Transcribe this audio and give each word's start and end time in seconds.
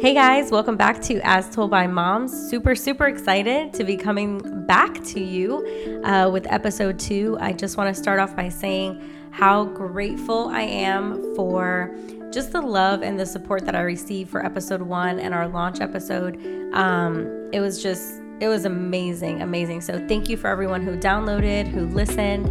Hey 0.00 0.14
guys, 0.14 0.52
welcome 0.52 0.76
back 0.76 1.02
to 1.02 1.18
As 1.24 1.52
Told 1.52 1.72
by 1.72 1.88
Moms. 1.88 2.30
Super, 2.48 2.76
super 2.76 3.08
excited 3.08 3.74
to 3.74 3.82
be 3.82 3.96
coming 3.96 4.64
back 4.64 5.02
to 5.06 5.20
you 5.20 6.02
uh, 6.04 6.30
with 6.32 6.46
episode 6.52 7.00
two. 7.00 7.36
I 7.40 7.52
just 7.52 7.76
want 7.76 7.92
to 7.92 8.00
start 8.00 8.20
off 8.20 8.36
by 8.36 8.48
saying 8.48 9.02
how 9.32 9.64
grateful 9.64 10.50
I 10.50 10.60
am 10.60 11.34
for 11.34 11.96
just 12.30 12.52
the 12.52 12.60
love 12.60 13.02
and 13.02 13.18
the 13.18 13.26
support 13.26 13.64
that 13.64 13.74
I 13.74 13.80
received 13.80 14.30
for 14.30 14.46
episode 14.46 14.82
one 14.82 15.18
and 15.18 15.34
our 15.34 15.48
launch 15.48 15.80
episode. 15.80 16.36
Um, 16.74 17.50
it 17.52 17.58
was 17.58 17.82
just, 17.82 18.20
it 18.38 18.46
was 18.46 18.66
amazing, 18.66 19.42
amazing. 19.42 19.80
So 19.80 19.98
thank 20.06 20.28
you 20.28 20.36
for 20.36 20.46
everyone 20.46 20.80
who 20.80 20.96
downloaded, 20.96 21.66
who 21.66 21.86
listened, 21.86 22.46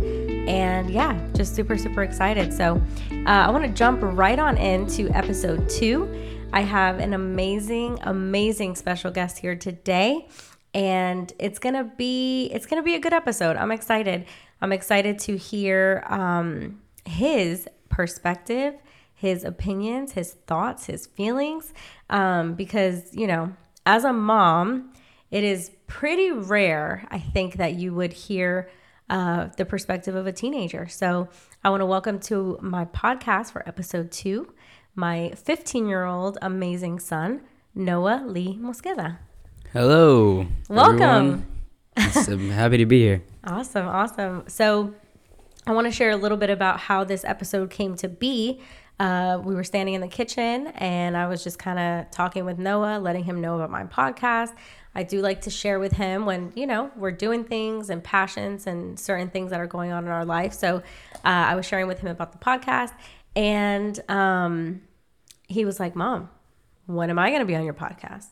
and 0.49 0.89
yeah, 0.89 1.17
just 1.33 1.55
super, 1.55 1.77
super 1.77 2.03
excited. 2.03 2.53
So 2.53 2.81
uh, 3.09 3.29
I 3.29 3.49
want 3.51 3.63
to 3.63 3.71
jump 3.71 4.01
right 4.01 4.37
on 4.37 4.57
into 4.57 5.09
episode 5.11 5.69
two. 5.69 6.33
I 6.53 6.61
have 6.61 6.99
an 6.99 7.13
amazing, 7.13 7.99
amazing 8.01 8.75
special 8.75 9.11
guest 9.11 9.37
here 9.37 9.55
today. 9.55 10.27
And 10.73 11.31
it's 11.39 11.59
gonna 11.59 11.83
be 11.83 12.45
it's 12.53 12.65
gonna 12.65 12.83
be 12.83 12.95
a 12.95 12.99
good 12.99 13.13
episode. 13.13 13.57
I'm 13.57 13.71
excited. 13.71 14.25
I'm 14.61 14.71
excited 14.71 15.19
to 15.19 15.37
hear 15.37 16.03
um, 16.07 16.81
his 17.05 17.67
perspective, 17.89 18.75
his 19.13 19.43
opinions, 19.43 20.13
his 20.13 20.33
thoughts, 20.47 20.85
his 20.85 21.05
feelings. 21.07 21.73
Um, 22.09 22.53
because 22.53 23.13
you 23.13 23.27
know, 23.27 23.53
as 23.85 24.03
a 24.03 24.13
mom, 24.13 24.93
it 25.31 25.43
is 25.43 25.71
pretty 25.87 26.31
rare, 26.31 27.05
I 27.09 27.19
think, 27.19 27.55
that 27.55 27.75
you 27.75 27.93
would 27.93 28.13
hear 28.13 28.69
uh, 29.09 29.47
the 29.57 29.65
perspective 29.65 30.15
of 30.15 30.27
a 30.27 30.31
teenager. 30.31 30.87
So 30.87 31.29
I 31.63 31.69
want 31.69 31.81
to 31.81 31.85
welcome 31.85 32.19
to 32.21 32.57
my 32.61 32.85
podcast 32.85 33.51
for 33.51 33.67
episode 33.67 34.11
two 34.11 34.53
my 34.97 35.31
15 35.35 35.87
year 35.87 36.05
old 36.05 36.39
amazing 36.41 36.99
son, 36.99 37.41
Noah 37.75 38.23
Lee 38.25 38.57
Mosqueda. 38.59 39.19
Hello. 39.71 40.47
Welcome. 40.69 41.45
I'm 41.95 42.49
happy 42.49 42.77
to 42.77 42.85
be 42.85 43.01
here. 43.01 43.23
Awesome, 43.43 43.87
awesome. 43.87 44.43
So, 44.49 44.93
I 45.65 45.71
want 45.71 45.87
to 45.87 45.91
share 45.91 46.09
a 46.09 46.17
little 46.17 46.37
bit 46.37 46.49
about 46.49 46.81
how 46.81 47.05
this 47.05 47.23
episode 47.23 47.69
came 47.69 47.95
to 47.97 48.09
be. 48.09 48.59
Uh, 48.99 49.39
we 49.41 49.55
were 49.55 49.63
standing 49.63 49.93
in 49.93 50.01
the 50.01 50.07
kitchen 50.09 50.67
and 50.75 51.15
I 51.15 51.27
was 51.27 51.45
just 51.45 51.57
kind 51.57 51.79
of 51.79 52.11
talking 52.11 52.43
with 52.43 52.57
Noah, 52.57 52.99
letting 52.99 53.23
him 53.23 53.39
know 53.39 53.55
about 53.55 53.69
my 53.69 53.85
podcast. 53.85 54.53
I 54.95 55.03
do 55.03 55.21
like 55.21 55.41
to 55.41 55.49
share 55.49 55.79
with 55.79 55.93
him 55.93 56.25
when, 56.25 56.51
you 56.55 56.67
know, 56.67 56.91
we're 56.97 57.11
doing 57.11 57.45
things 57.45 57.89
and 57.89 58.03
passions 58.03 58.67
and 58.67 58.99
certain 58.99 59.29
things 59.29 59.51
that 59.51 59.61
are 59.61 59.67
going 59.67 59.93
on 59.93 60.03
in 60.03 60.09
our 60.11 60.25
life. 60.25 60.51
So 60.51 60.77
uh, 60.77 60.81
I 61.23 61.55
was 61.55 61.65
sharing 61.65 61.87
with 61.87 61.99
him 61.99 62.09
about 62.09 62.33
the 62.33 62.39
podcast. 62.39 62.91
And 63.33 63.97
um, 64.09 64.81
he 65.47 65.65
was 65.65 65.79
like, 65.79 65.95
Mom, 65.95 66.29
when 66.85 67.09
am 67.09 67.19
I 67.19 67.29
going 67.29 67.41
to 67.41 67.45
be 67.45 67.55
on 67.55 67.63
your 67.65 67.73
podcast? 67.73 68.27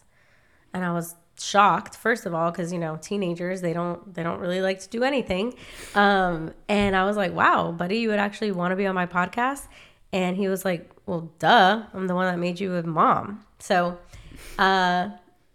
And 0.73 0.83
I 0.83 0.91
was 0.91 1.15
shocked 1.37 1.95
first 1.95 2.25
of 2.25 2.33
all 2.33 2.49
because 2.49 2.71
you 2.71 2.79
know 2.79 2.97
teenagers 3.01 3.59
they 3.59 3.73
don't 3.73 4.13
they 4.13 4.23
don't 4.23 4.39
really 4.39 4.61
like 4.61 4.79
to 4.79 4.89
do 4.89 5.03
anything. 5.03 5.53
Um 5.93 6.53
and 6.69 6.95
i 6.95 7.03
was 7.03 7.17
like 7.17 7.33
wow 7.33 7.73
buddy 7.73 7.97
you 7.97 8.07
would 8.09 8.19
actually 8.19 8.51
want 8.51 8.71
to 8.71 8.75
be 8.75 8.85
on 8.85 8.95
my 8.95 9.05
podcast? 9.05 9.67
And 10.13 10.37
he 10.37 10.47
was 10.47 10.63
like 10.63 10.89
well 11.05 11.29
duh 11.39 11.83
i'm 11.93 12.07
the 12.07 12.15
one 12.15 12.25
that 12.31 12.39
made 12.39 12.59
you 12.59 12.75
a 12.75 12.83
mom. 12.83 13.43
So 13.59 13.97
uh 14.57 15.09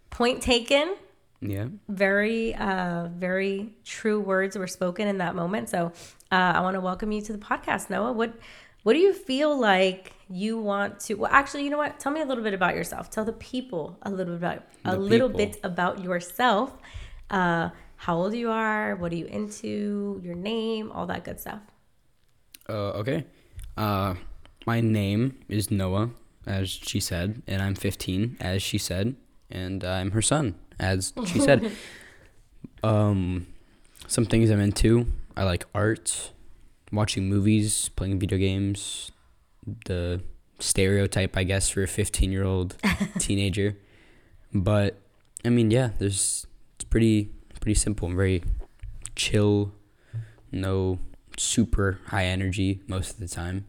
point 0.09 0.41
taken. 0.41 0.95
Yeah. 1.43 1.65
very 1.89 2.53
uh 2.53 3.07
very 3.07 3.73
true 3.83 4.19
words 4.19 4.55
were 4.55 4.67
spoken 4.67 5.07
in 5.07 5.17
that 5.17 5.33
moment. 5.33 5.69
So 5.69 5.93
uh, 6.31 6.35
i 6.35 6.59
want 6.61 6.75
to 6.75 6.81
welcome 6.81 7.11
you 7.11 7.21
to 7.23 7.33
the 7.33 7.39
podcast 7.39 7.89
noah. 7.89 8.11
What 8.11 8.35
what 8.83 8.93
do 8.93 8.99
you 8.99 9.13
feel 9.13 9.57
like 9.57 10.13
you 10.29 10.57
want 10.57 10.99
to 10.99 11.15
well 11.15 11.31
actually 11.31 11.63
you 11.63 11.69
know 11.69 11.77
what 11.77 11.99
tell 11.99 12.11
me 12.11 12.21
a 12.21 12.25
little 12.25 12.43
bit 12.43 12.53
about 12.53 12.73
yourself 12.75 13.09
tell 13.09 13.25
the 13.25 13.33
people 13.33 13.97
a 14.03 14.09
little 14.09 14.33
bit 14.35 14.39
about 14.39 14.63
a 14.85 14.97
little 14.97 15.29
people. 15.29 15.45
bit 15.45 15.59
about 15.63 16.03
yourself 16.03 16.71
uh 17.29 17.69
how 17.97 18.15
old 18.17 18.33
you 18.33 18.49
are 18.49 18.95
what 18.95 19.11
are 19.11 19.15
you 19.15 19.25
into 19.25 20.19
your 20.23 20.35
name 20.35 20.91
all 20.91 21.05
that 21.05 21.23
good 21.23 21.39
stuff 21.39 21.61
Uh, 22.69 22.99
okay. 23.01 23.25
Uh, 23.75 24.15
my 24.65 24.79
name 24.79 25.35
is 25.49 25.69
Noah, 25.71 26.11
as 26.45 26.69
she 26.69 26.99
said, 27.01 27.41
and 27.47 27.61
I'm 27.61 27.75
15, 27.75 28.37
as 28.39 28.61
she 28.63 28.77
said, 28.77 29.15
and 29.49 29.83
I'm 29.83 30.11
her 30.11 30.21
son, 30.21 30.55
as 30.79 31.11
she 31.25 31.39
said. 31.39 31.71
um, 32.83 33.47
some 34.07 34.25
things 34.25 34.49
I'm 34.49 34.61
into. 34.61 35.07
I 35.35 35.43
like 35.43 35.65
art, 35.73 36.31
watching 36.91 37.29
movies, 37.29 37.89
playing 37.89 38.19
video 38.19 38.37
games. 38.37 39.11
The 39.85 40.21
stereotype, 40.59 41.37
I 41.37 41.43
guess, 41.43 41.69
for 41.69 41.83
a 41.83 41.87
15 41.87 42.31
year 42.31 42.43
old 42.43 42.75
teenager. 43.19 43.77
But 44.53 44.97
I 45.45 45.49
mean, 45.49 45.71
yeah, 45.71 45.91
there's 45.99 46.45
it's 46.75 46.85
pretty 46.85 47.31
pretty 47.59 47.75
simple 47.75 48.07
and 48.07 48.15
very 48.17 48.43
chill. 49.15 49.71
No 50.51 50.99
super 51.37 51.99
high 52.07 52.25
energy 52.25 52.81
most 52.87 53.11
of 53.13 53.19
the 53.19 53.27
time. 53.27 53.65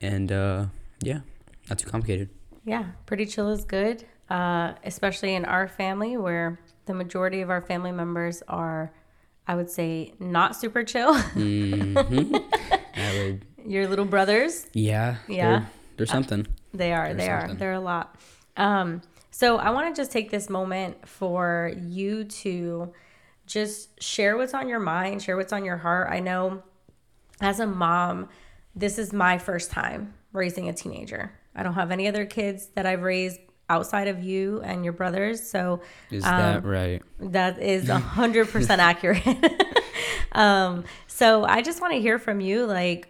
And 0.00 0.32
uh, 0.32 0.66
yeah, 1.02 1.20
not 1.68 1.78
too 1.78 1.88
complicated. 1.88 2.28
yeah 2.64 2.84
pretty 3.06 3.26
chill 3.26 3.48
is 3.50 3.64
good 3.64 4.04
uh 4.30 4.72
especially 4.84 5.34
in 5.34 5.44
our 5.44 5.66
family 5.66 6.16
where 6.16 6.58
the 6.86 6.94
majority 6.94 7.40
of 7.42 7.50
our 7.50 7.60
family 7.60 7.90
members 7.90 8.40
are 8.46 8.92
i 9.52 9.54
would 9.54 9.70
say 9.70 10.12
not 10.18 10.56
super 10.56 10.82
chill 10.82 11.14
hmm 11.14 11.94
would, 12.96 13.46
your 13.66 13.86
little 13.86 14.04
brothers 14.04 14.66
yeah, 14.72 15.16
Yeah. 15.28 15.58
They're, 15.58 15.70
they're 15.98 16.06
something. 16.06 16.46
They 16.74 16.92
are. 16.92 17.14
They 17.14 17.28
are. 17.28 17.40
something. 17.42 17.58
They're 17.58 17.72
a 17.72 17.80
lot. 17.80 18.16
Um, 18.56 19.02
so 19.30 19.56
I 19.56 19.70
want 19.70 19.94
to 19.94 20.00
just 20.00 20.10
take 20.10 20.30
this 20.30 20.48
moment 20.50 21.06
for 21.08 21.72
you 21.76 22.24
to 22.24 22.92
just 23.46 24.02
share 24.02 24.36
what's 24.36 24.54
on 24.54 24.68
your 24.68 24.80
mind, 24.80 25.22
share 25.22 25.36
what's 25.36 25.52
on 25.52 25.64
your 25.64 25.76
heart. 25.76 26.08
I 26.10 26.20
know 26.20 26.62
as 27.40 27.60
a 27.60 27.66
mom, 27.66 28.28
this 28.74 28.98
is 28.98 29.12
my 29.12 29.38
first 29.38 29.70
time 29.70 30.14
raising 30.32 30.68
a 30.68 30.72
teenager. 30.72 31.32
I 31.54 31.62
don't 31.62 31.74
have 31.74 31.90
any 31.90 32.08
other 32.08 32.24
kids 32.24 32.68
that 32.74 32.86
I've 32.86 33.02
raised 33.02 33.38
outside 33.68 34.08
of 34.08 34.22
you 34.22 34.60
and 34.62 34.84
your 34.84 34.92
brothers. 34.92 35.42
So 35.48 35.80
Is 36.10 36.24
Um, 36.24 36.36
that 36.36 36.64
right? 36.64 37.02
that 37.20 37.58
is 37.60 37.88
a 37.88 37.98
hundred 38.18 38.48
percent 38.48 38.80
accurate. 38.80 39.22
um, 40.32 40.84
so 41.06 41.44
I 41.44 41.62
just 41.62 41.80
want 41.80 41.94
to 41.94 42.00
hear 42.00 42.18
from 42.18 42.40
you, 42.40 42.66
like 42.66 43.08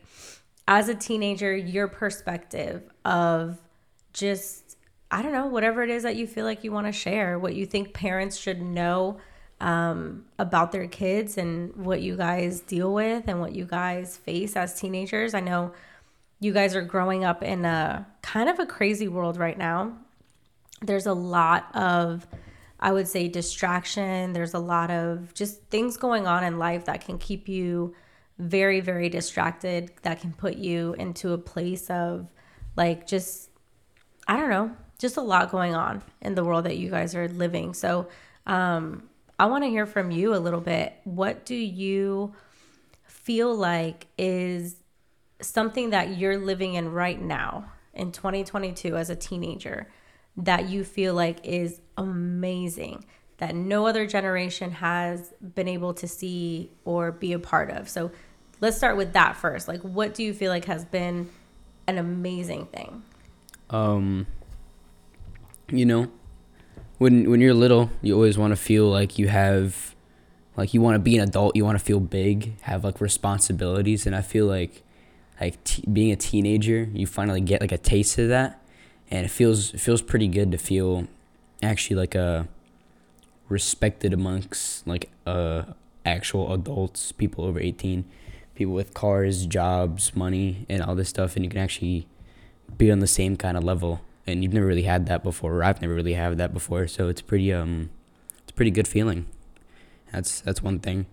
as 0.68 0.88
a 0.88 0.94
teenager, 0.94 1.56
your 1.56 1.88
perspective 1.88 2.82
of 3.04 3.58
just 4.12 4.76
I 5.10 5.20
don't 5.22 5.32
know 5.32 5.46
whatever 5.46 5.82
it 5.82 5.90
is 5.90 6.04
that 6.04 6.16
you 6.16 6.26
feel 6.26 6.44
like 6.44 6.64
you 6.64 6.72
want 6.72 6.86
to 6.86 6.92
share, 6.92 7.38
what 7.38 7.54
you 7.54 7.66
think 7.66 7.92
parents 7.92 8.36
should 8.36 8.62
know 8.62 9.18
um, 9.60 10.24
about 10.38 10.72
their 10.72 10.86
kids 10.86 11.36
and 11.36 11.74
what 11.76 12.00
you 12.00 12.16
guys 12.16 12.60
deal 12.60 12.92
with 12.94 13.24
and 13.28 13.38
what 13.40 13.54
you 13.54 13.64
guys 13.66 14.16
face 14.16 14.56
as 14.56 14.78
teenagers. 14.80 15.34
I 15.34 15.40
know 15.40 15.72
you 16.40 16.52
guys 16.52 16.74
are 16.74 16.82
growing 16.82 17.24
up 17.24 17.42
in 17.42 17.64
a 17.64 18.06
kind 18.22 18.48
of 18.48 18.58
a 18.58 18.66
crazy 18.66 19.06
world 19.06 19.36
right 19.36 19.56
now 19.58 19.92
there's 20.82 21.06
a 21.06 21.12
lot 21.12 21.74
of 21.74 22.26
i 22.80 22.92
would 22.92 23.08
say 23.08 23.28
distraction. 23.28 24.32
There's 24.32 24.54
a 24.54 24.58
lot 24.58 24.90
of 24.90 25.32
just 25.34 25.62
things 25.70 25.96
going 25.96 26.26
on 26.26 26.44
in 26.44 26.58
life 26.58 26.86
that 26.86 27.04
can 27.04 27.18
keep 27.18 27.48
you 27.48 27.94
very 28.38 28.80
very 28.80 29.08
distracted 29.08 29.92
that 30.02 30.20
can 30.20 30.32
put 30.32 30.56
you 30.56 30.94
into 30.94 31.32
a 31.32 31.38
place 31.38 31.88
of 31.90 32.28
like 32.76 33.06
just 33.06 33.50
i 34.26 34.36
don't 34.36 34.50
know 34.50 34.74
just 34.98 35.16
a 35.16 35.20
lot 35.20 35.50
going 35.50 35.74
on 35.74 36.02
in 36.20 36.34
the 36.34 36.44
world 36.44 36.64
that 36.64 36.76
you 36.76 36.88
guys 36.88 37.14
are 37.14 37.28
living. 37.28 37.74
So 37.74 38.08
um 38.46 39.08
i 39.38 39.46
want 39.46 39.64
to 39.64 39.70
hear 39.70 39.86
from 39.86 40.10
you 40.10 40.34
a 40.34 40.38
little 40.38 40.60
bit. 40.60 40.94
What 41.04 41.44
do 41.44 41.54
you 41.54 42.34
feel 43.04 43.54
like 43.54 44.06
is 44.18 44.76
something 45.40 45.90
that 45.90 46.16
you're 46.16 46.38
living 46.38 46.74
in 46.74 46.92
right 46.92 47.20
now 47.20 47.70
in 47.94 48.10
2022 48.12 48.96
as 48.96 49.10
a 49.10 49.16
teenager 49.16 49.88
that 50.36 50.68
you 50.68 50.84
feel 50.84 51.14
like 51.14 51.44
is 51.44 51.80
amazing 51.96 53.04
that 53.42 53.56
no 53.56 53.86
other 53.86 54.06
generation 54.06 54.70
has 54.70 55.34
been 55.56 55.66
able 55.66 55.92
to 55.94 56.06
see 56.06 56.70
or 56.84 57.10
be 57.10 57.32
a 57.32 57.40
part 57.40 57.70
of. 57.70 57.88
So 57.88 58.12
let's 58.60 58.76
start 58.76 58.96
with 58.96 59.14
that 59.14 59.36
first. 59.36 59.66
Like 59.66 59.80
what 59.80 60.14
do 60.14 60.22
you 60.22 60.32
feel 60.32 60.50
like 60.50 60.66
has 60.66 60.84
been 60.84 61.28
an 61.88 61.98
amazing 61.98 62.66
thing? 62.66 63.02
Um, 63.68 64.28
you 65.68 65.84
know, 65.84 66.08
when 66.98 67.28
when 67.28 67.40
you're 67.40 67.52
little, 67.52 67.90
you 68.00 68.14
always 68.14 68.38
want 68.38 68.52
to 68.52 68.56
feel 68.56 68.88
like 68.88 69.18
you 69.18 69.26
have, 69.26 69.96
like 70.56 70.72
you 70.72 70.80
want 70.80 70.94
to 70.94 71.00
be 71.00 71.16
an 71.16 71.24
adult. 71.24 71.56
You 71.56 71.64
want 71.64 71.76
to 71.76 71.84
feel 71.84 71.98
big, 71.98 72.60
have 72.60 72.84
like 72.84 73.00
responsibilities, 73.00 74.06
and 74.06 74.14
I 74.14 74.22
feel 74.22 74.46
like, 74.46 74.84
like 75.40 75.62
t- 75.64 75.84
being 75.92 76.12
a 76.12 76.16
teenager, 76.16 76.88
you 76.92 77.08
finally 77.08 77.40
get 77.40 77.60
like 77.60 77.72
a 77.72 77.78
taste 77.78 78.18
of 78.18 78.28
that, 78.28 78.61
and 79.12 79.26
it 79.26 79.30
feels 79.30 79.74
it 79.74 79.80
feels 79.80 80.02
pretty 80.02 80.26
good 80.26 80.50
to 80.50 80.58
feel, 80.58 81.06
actually 81.62 81.96
like 81.96 82.14
a, 82.16 82.48
respected 83.48 84.14
amongst 84.14 84.86
like 84.86 85.10
uh 85.26 85.62
actual 86.06 86.52
adults, 86.52 87.12
people 87.12 87.44
over 87.44 87.60
eighteen, 87.60 88.04
people 88.54 88.72
with 88.72 88.94
cars, 88.94 89.46
jobs, 89.46 90.16
money, 90.16 90.64
and 90.68 90.82
all 90.82 90.94
this 90.94 91.10
stuff, 91.10 91.36
and 91.36 91.44
you 91.44 91.50
can 91.50 91.60
actually 91.60 92.08
be 92.78 92.90
on 92.90 93.00
the 93.00 93.06
same 93.06 93.36
kind 93.36 93.56
of 93.56 93.62
level 93.62 94.00
and 94.26 94.42
you've 94.42 94.52
never 94.52 94.66
really 94.66 94.84
had 94.84 95.06
that 95.06 95.22
before, 95.22 95.56
or 95.56 95.64
I've 95.64 95.82
never 95.82 95.94
really 95.94 96.14
had 96.14 96.38
that 96.38 96.54
before. 96.54 96.86
So 96.86 97.08
it's 97.08 97.20
pretty 97.20 97.52
um, 97.52 97.90
it's 98.42 98.52
pretty 98.52 98.70
good 98.70 98.88
feeling. 98.88 99.26
That's 100.12 100.40
that's 100.40 100.62
one 100.62 100.78
thing. 100.78 101.06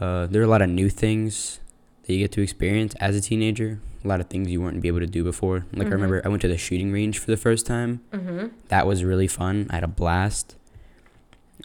Uh, 0.00 0.26
there 0.26 0.42
are 0.42 0.44
a 0.44 0.48
lot 0.48 0.62
of 0.62 0.68
new 0.68 0.90
things 0.90 1.60
that 2.06 2.12
you 2.12 2.18
get 2.18 2.32
to 2.32 2.42
experience 2.42 2.94
as 2.96 3.16
a 3.16 3.20
teenager. 3.20 3.80
A 4.04 4.08
lot 4.08 4.20
of 4.20 4.28
things 4.28 4.50
you 4.50 4.60
weren't 4.60 4.80
be 4.82 4.88
able 4.88 5.00
to 5.00 5.06
do 5.06 5.24
before. 5.24 5.64
Like 5.72 5.88
I 5.88 5.90
remember, 5.90 6.20
I 6.24 6.28
went 6.28 6.42
to 6.42 6.48
the 6.48 6.58
shooting 6.58 6.92
range 6.92 7.18
for 7.18 7.30
the 7.30 7.36
first 7.36 7.66
time. 7.66 8.02
Mm-hmm. 8.12 8.48
That 8.68 8.86
was 8.86 9.02
really 9.02 9.26
fun. 9.26 9.66
I 9.70 9.76
had 9.76 9.84
a 9.84 9.88
blast. 9.88 10.56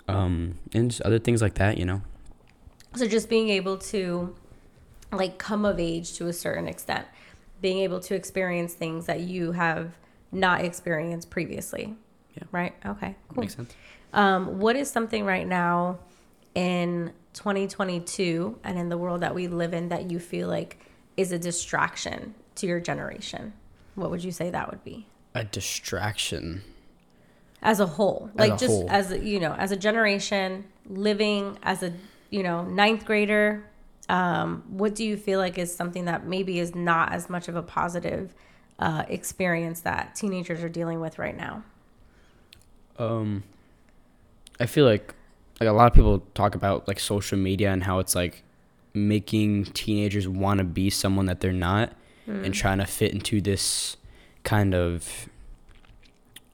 Um, 0.07 0.55
and 0.73 0.91
just 0.91 1.01
other 1.01 1.19
things 1.19 1.41
like 1.41 1.55
that, 1.55 1.77
you 1.77 1.85
know. 1.85 2.01
So 2.95 3.07
just 3.07 3.29
being 3.29 3.49
able 3.49 3.77
to 3.77 4.35
like 5.11 5.37
come 5.37 5.65
of 5.65 5.79
age 5.79 6.13
to 6.13 6.27
a 6.27 6.33
certain 6.33 6.67
extent, 6.67 7.05
being 7.61 7.79
able 7.79 7.99
to 8.01 8.15
experience 8.15 8.73
things 8.73 9.05
that 9.07 9.19
you 9.21 9.51
have 9.51 9.91
not 10.31 10.61
experienced 10.63 11.29
previously. 11.29 11.95
Yeah. 12.35 12.43
Right? 12.51 12.73
Okay. 12.85 13.15
Cool. 13.33 13.41
Makes 13.41 13.55
sense. 13.55 13.75
Um, 14.13 14.59
what 14.59 14.75
is 14.75 14.89
something 14.89 15.25
right 15.25 15.47
now 15.47 15.99
in 16.55 17.13
2022 17.33 18.59
and 18.63 18.77
in 18.77 18.89
the 18.89 18.97
world 18.97 19.21
that 19.21 19.33
we 19.35 19.47
live 19.47 19.73
in 19.73 19.89
that 19.89 20.09
you 20.11 20.19
feel 20.19 20.47
like 20.47 20.79
is 21.17 21.31
a 21.31 21.39
distraction 21.39 22.33
to 22.55 22.67
your 22.67 22.79
generation? 22.79 23.53
What 23.95 24.09
would 24.09 24.23
you 24.23 24.31
say 24.31 24.49
that 24.49 24.69
would 24.69 24.83
be? 24.83 25.07
A 25.35 25.43
distraction. 25.43 26.63
As 27.61 27.79
a 27.79 27.85
whole, 27.85 28.29
As 28.33 28.39
like 28.39 28.53
a 28.53 28.57
just 28.57 28.71
whole. 28.71 28.89
as 28.89 29.11
a, 29.11 29.19
you 29.19 29.39
know, 29.39 29.53
as 29.53 29.71
a 29.71 29.77
generation 29.77 30.65
living 30.85 31.57
as 31.61 31.83
a 31.83 31.93
you 32.29 32.41
know 32.41 32.63
ninth 32.63 33.05
grader, 33.05 33.65
um, 34.07 34.63
what 34.69 34.95
do 34.95 35.03
you 35.03 35.17
feel 35.17 35.39
like 35.39 35.57
is 35.57 35.73
something 35.73 36.05
that 36.05 36.25
maybe 36.25 36.59
is 36.59 36.73
not 36.73 37.11
as 37.11 37.29
much 37.29 37.47
of 37.47 37.55
a 37.55 37.61
positive 37.61 38.33
uh, 38.79 39.03
experience 39.07 39.81
that 39.81 40.15
teenagers 40.15 40.63
are 40.63 40.69
dealing 40.69 40.99
with 41.01 41.19
right 41.19 41.35
now? 41.35 41.63
Um, 42.97 43.43
I 44.59 44.65
feel 44.65 44.85
like 44.85 45.13
like 45.59 45.69
a 45.69 45.73
lot 45.73 45.87
of 45.87 45.93
people 45.93 46.23
talk 46.33 46.55
about 46.55 46.87
like 46.87 46.99
social 46.99 47.37
media 47.37 47.71
and 47.71 47.83
how 47.83 47.99
it's 47.99 48.15
like 48.15 48.43
making 48.93 49.65
teenagers 49.65 50.27
want 50.27 50.57
to 50.59 50.63
be 50.63 50.89
someone 50.89 51.25
that 51.25 51.41
they're 51.41 51.51
not 51.51 51.93
hmm. 52.25 52.43
and 52.43 52.53
trying 52.53 52.77
to 52.79 52.85
fit 52.85 53.13
into 53.13 53.41
this 53.41 53.97
kind 54.43 54.73
of 54.73 55.29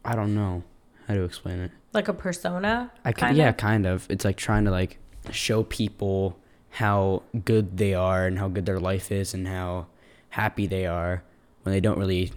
I 0.04 0.16
don't 0.16 0.36
know 0.36 0.64
how 1.08 1.16
to 1.16 1.24
explain 1.24 1.60
it. 1.60 1.72
Like 1.94 2.08
a 2.08 2.14
persona? 2.14 2.92
I 3.04 3.12
can, 3.12 3.30
kinda? 3.30 3.42
yeah, 3.42 3.52
kind 3.52 3.86
of. 3.86 4.06
It's 4.10 4.26
like 4.26 4.38
trying 4.38 4.66
to 4.66 4.72
like 4.72 4.98
show 5.32 5.64
people 5.64 6.38
how 6.72 7.24
good 7.46 7.78
they 7.78 7.94
are 7.94 8.28
and 8.28 8.38
how 8.38 8.50
good 8.50 8.66
their 8.66 8.80
life 8.80 9.12
is 9.12 9.34
and 9.34 9.48
how 9.48 9.88
happy 10.30 10.68
they 10.68 10.86
are 10.86 11.24
when 11.64 11.74
they 11.74 11.80
don't 11.80 11.98
really 11.98 12.32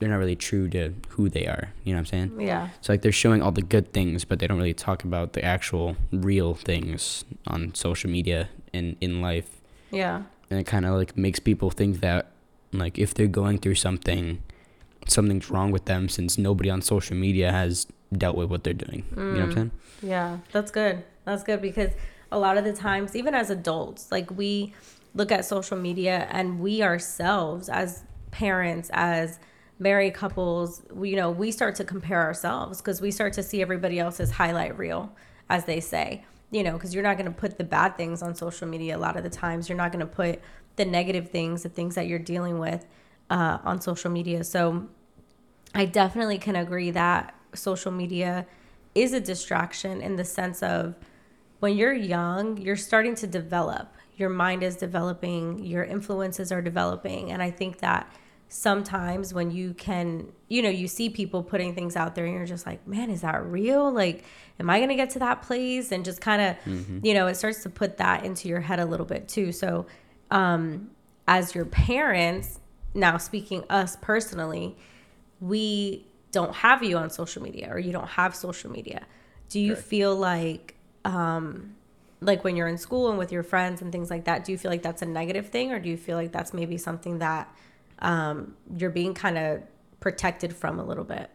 they're 0.00 0.08
not 0.08 0.16
really 0.16 0.34
true 0.34 0.68
to 0.70 0.94
who 1.10 1.28
they 1.28 1.46
are. 1.46 1.72
You 1.84 1.92
know 1.92 1.98
what 1.98 2.12
I'm 2.12 2.30
saying? 2.30 2.40
Yeah. 2.40 2.70
So 2.80 2.92
like 2.92 3.02
they're 3.02 3.12
showing 3.12 3.42
all 3.42 3.52
the 3.52 3.62
good 3.62 3.92
things, 3.92 4.24
but 4.24 4.38
they 4.38 4.46
don't 4.46 4.56
really 4.56 4.74
talk 4.74 5.04
about 5.04 5.34
the 5.34 5.44
actual 5.44 5.96
real 6.10 6.54
things 6.54 7.24
on 7.46 7.74
social 7.74 8.10
media 8.10 8.48
and 8.72 8.96
in 9.00 9.20
life. 9.20 9.60
Yeah. 9.90 10.22
And 10.50 10.58
it 10.58 10.64
kind 10.64 10.86
of 10.86 10.94
like 10.94 11.16
makes 11.18 11.38
people 11.38 11.70
think 11.70 12.00
that 12.00 12.32
like 12.72 12.98
if 12.98 13.12
they're 13.12 13.26
going 13.26 13.58
through 13.58 13.74
something, 13.74 14.42
something's 15.06 15.50
wrong 15.50 15.70
with 15.70 15.84
them 15.84 16.08
since 16.08 16.38
nobody 16.38 16.70
on 16.70 16.80
social 16.80 17.16
media 17.16 17.52
has 17.52 17.86
dealt 18.10 18.36
with 18.36 18.48
what 18.48 18.64
they're 18.64 18.72
doing. 18.72 19.04
You 19.14 19.22
know 19.22 19.32
what 19.32 19.40
I'm 19.40 19.50
mm. 19.50 19.54
saying? 19.54 19.70
Yeah, 20.02 20.38
that's 20.50 20.70
good. 20.70 21.04
That's 21.26 21.42
good 21.42 21.60
because 21.60 21.90
a 22.32 22.38
lot 22.38 22.56
of 22.56 22.64
the 22.64 22.72
times, 22.72 23.14
even 23.14 23.34
as 23.34 23.50
adults, 23.50 24.10
like 24.10 24.30
we 24.30 24.72
look 25.14 25.30
at 25.30 25.44
social 25.44 25.76
media 25.76 26.26
and 26.30 26.58
we 26.58 26.82
ourselves, 26.82 27.68
as 27.68 28.04
parents, 28.30 28.90
as 28.94 29.38
married 29.80 30.14
couples, 30.14 30.82
you 31.02 31.16
know, 31.16 31.30
we 31.30 31.50
start 31.50 31.74
to 31.76 31.84
compare 31.84 32.20
ourselves 32.20 32.80
because 32.80 33.00
we 33.00 33.10
start 33.10 33.32
to 33.32 33.42
see 33.42 33.62
everybody 33.62 33.98
else's 33.98 34.30
highlight 34.30 34.78
reel, 34.78 35.10
as 35.48 35.64
they 35.64 35.80
say. 35.80 36.24
You 36.52 36.64
know, 36.64 36.72
because 36.72 36.94
you're 36.94 37.04
not 37.04 37.16
going 37.16 37.32
to 37.32 37.36
put 37.36 37.58
the 37.58 37.64
bad 37.64 37.96
things 37.96 38.22
on 38.22 38.34
social 38.34 38.66
media 38.66 38.96
a 38.96 38.98
lot 38.98 39.16
of 39.16 39.22
the 39.22 39.30
times. 39.30 39.68
You're 39.68 39.78
not 39.78 39.92
going 39.92 40.00
to 40.00 40.12
put 40.12 40.40
the 40.76 40.84
negative 40.84 41.30
things, 41.30 41.62
the 41.62 41.68
things 41.68 41.94
that 41.94 42.08
you're 42.08 42.18
dealing 42.18 42.58
with 42.58 42.86
uh, 43.30 43.58
on 43.64 43.80
social 43.80 44.10
media. 44.10 44.44
So 44.44 44.88
I 45.74 45.84
definitely 45.84 46.38
can 46.38 46.56
agree 46.56 46.90
that 46.90 47.34
social 47.54 47.92
media 47.92 48.46
is 48.94 49.12
a 49.12 49.20
distraction 49.20 50.00
in 50.00 50.16
the 50.16 50.24
sense 50.24 50.62
of 50.62 50.96
when 51.60 51.76
you're 51.76 51.92
young, 51.92 52.56
you're 52.56 52.76
starting 52.76 53.14
to 53.16 53.26
develop. 53.26 53.94
Your 54.16 54.30
mind 54.30 54.62
is 54.62 54.76
developing, 54.76 55.64
your 55.64 55.84
influences 55.84 56.50
are 56.50 56.60
developing. 56.60 57.30
And 57.30 57.40
I 57.40 57.50
think 57.50 57.78
that 57.78 58.12
sometimes 58.50 59.32
when 59.32 59.50
you 59.50 59.72
can, 59.74 60.30
you 60.48 60.60
know, 60.60 60.68
you 60.68 60.88
see 60.88 61.08
people 61.08 61.42
putting 61.42 61.74
things 61.74 61.96
out 61.96 62.14
there 62.14 62.26
and 62.26 62.34
you're 62.34 62.44
just 62.44 62.66
like, 62.66 62.86
man, 62.86 63.08
is 63.08 63.22
that 63.22 63.42
real? 63.46 63.90
Like, 63.90 64.24
am 64.58 64.68
I 64.68 64.78
going 64.78 64.90
to 64.90 64.96
get 64.96 65.10
to 65.10 65.20
that 65.20 65.40
place? 65.42 65.92
And 65.92 66.04
just 66.04 66.20
kind 66.20 66.42
of, 66.42 66.56
you 67.04 67.14
know, 67.14 67.28
it 67.28 67.36
starts 67.36 67.62
to 67.62 67.70
put 67.70 67.96
that 67.98 68.24
into 68.24 68.48
your 68.48 68.60
head 68.60 68.80
a 68.80 68.84
little 68.84 69.06
bit 69.06 69.28
too. 69.28 69.52
So, 69.52 69.86
um, 70.30 70.90
as 71.28 71.54
your 71.54 71.64
parents, 71.64 72.58
now 72.92 73.16
speaking 73.16 73.64
us 73.70 73.96
personally, 74.00 74.76
we 75.40 76.04
don't 76.32 76.54
have 76.56 76.82
you 76.82 76.96
on 76.96 77.10
social 77.10 77.42
media 77.42 77.68
or 77.70 77.78
you 77.78 77.92
don't 77.92 78.08
have 78.08 78.34
social 78.34 78.70
media 78.70 79.06
do 79.48 79.58
you 79.58 79.74
feel 79.74 80.14
like 80.14 80.76
um 81.04 81.74
like 82.20 82.44
when 82.44 82.54
you're 82.56 82.68
in 82.68 82.78
school 82.78 83.08
and 83.08 83.18
with 83.18 83.32
your 83.32 83.42
friends 83.42 83.82
and 83.82 83.90
things 83.90 84.10
like 84.10 84.24
that 84.24 84.44
do 84.44 84.52
you 84.52 84.58
feel 84.58 84.70
like 84.70 84.82
that's 84.82 85.02
a 85.02 85.06
negative 85.06 85.48
thing 85.48 85.72
or 85.72 85.78
do 85.78 85.88
you 85.88 85.96
feel 85.96 86.16
like 86.16 86.32
that's 86.32 86.52
maybe 86.54 86.76
something 86.76 87.18
that 87.18 87.52
um 88.02 88.54
you're 88.76 88.90
being 88.90 89.14
kind 89.14 89.38
of 89.38 89.62
protected 90.00 90.54
from 90.54 90.78
a 90.78 90.84
little 90.84 91.04
bit. 91.04 91.30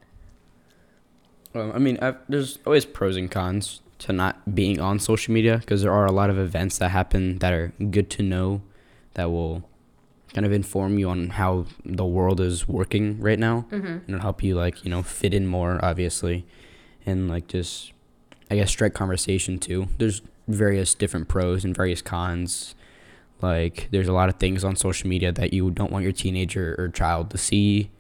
Well, 1.54 1.72
I 1.74 1.78
mean, 1.78 1.98
I've, 2.02 2.18
there's 2.28 2.60
always 2.66 2.86
pros 2.86 3.16
and 3.16 3.32
cons 3.32 3.82
to 4.00 4.12
not 4.12 4.54
being 4.54 4.80
on 4.82 5.00
social 5.00 5.34
media 5.34 5.58
because 5.60 5.82
there 5.82 5.92
are 5.94 6.06
a 6.06 6.12
lot 6.12 6.30
of 6.30 6.38
events 6.38 6.78
that 6.80 6.90
happen 6.90 7.38
that 7.40 7.54
are 7.54 7.72
good 7.92 8.10
to 8.12 8.24
know 8.24 8.62
that 9.14 9.32
will 9.32 9.64
kind 10.34 10.46
of 10.46 10.52
inform 10.52 11.00
you 11.00 11.10
on 11.10 11.30
how 11.30 11.66
the 11.86 12.06
world 12.06 12.42
is 12.42 12.68
working 12.68 13.22
right 13.22 13.40
now. 13.40 13.68
And 13.86 14.10
it'll 14.10 14.22
help 14.22 14.44
you 14.44 14.56
like 14.56 14.84
you 14.84 14.90
know 14.90 15.02
fit 15.02 15.34
in 15.34 15.48
more 15.48 15.80
obviously. 15.84 16.46
And 17.06 17.30
like 17.30 17.48
just 17.48 17.94
i 18.52 18.56
guess 18.56 18.70
strike 18.70 18.94
conversation 18.94 19.60
too. 19.60 19.88
There's 19.98 20.22
various 20.48 20.94
different 20.94 21.28
pros 21.28 21.64
and 21.64 21.76
various 21.76 22.02
cons 22.02 22.76
like 23.42 23.90
there's 23.92 24.08
a 24.08 24.14
lot 24.14 24.30
of 24.30 24.36
things 24.36 24.64
on 24.64 24.76
social 24.76 25.10
media 25.10 25.32
that 25.32 25.54
you 25.54 25.70
don't 25.72 25.92
want 25.92 26.04
your 26.04 26.14
teenager 26.14 26.76
or 26.78 26.90
child 26.90 27.30
to 27.32 27.38
see. 27.38 27.92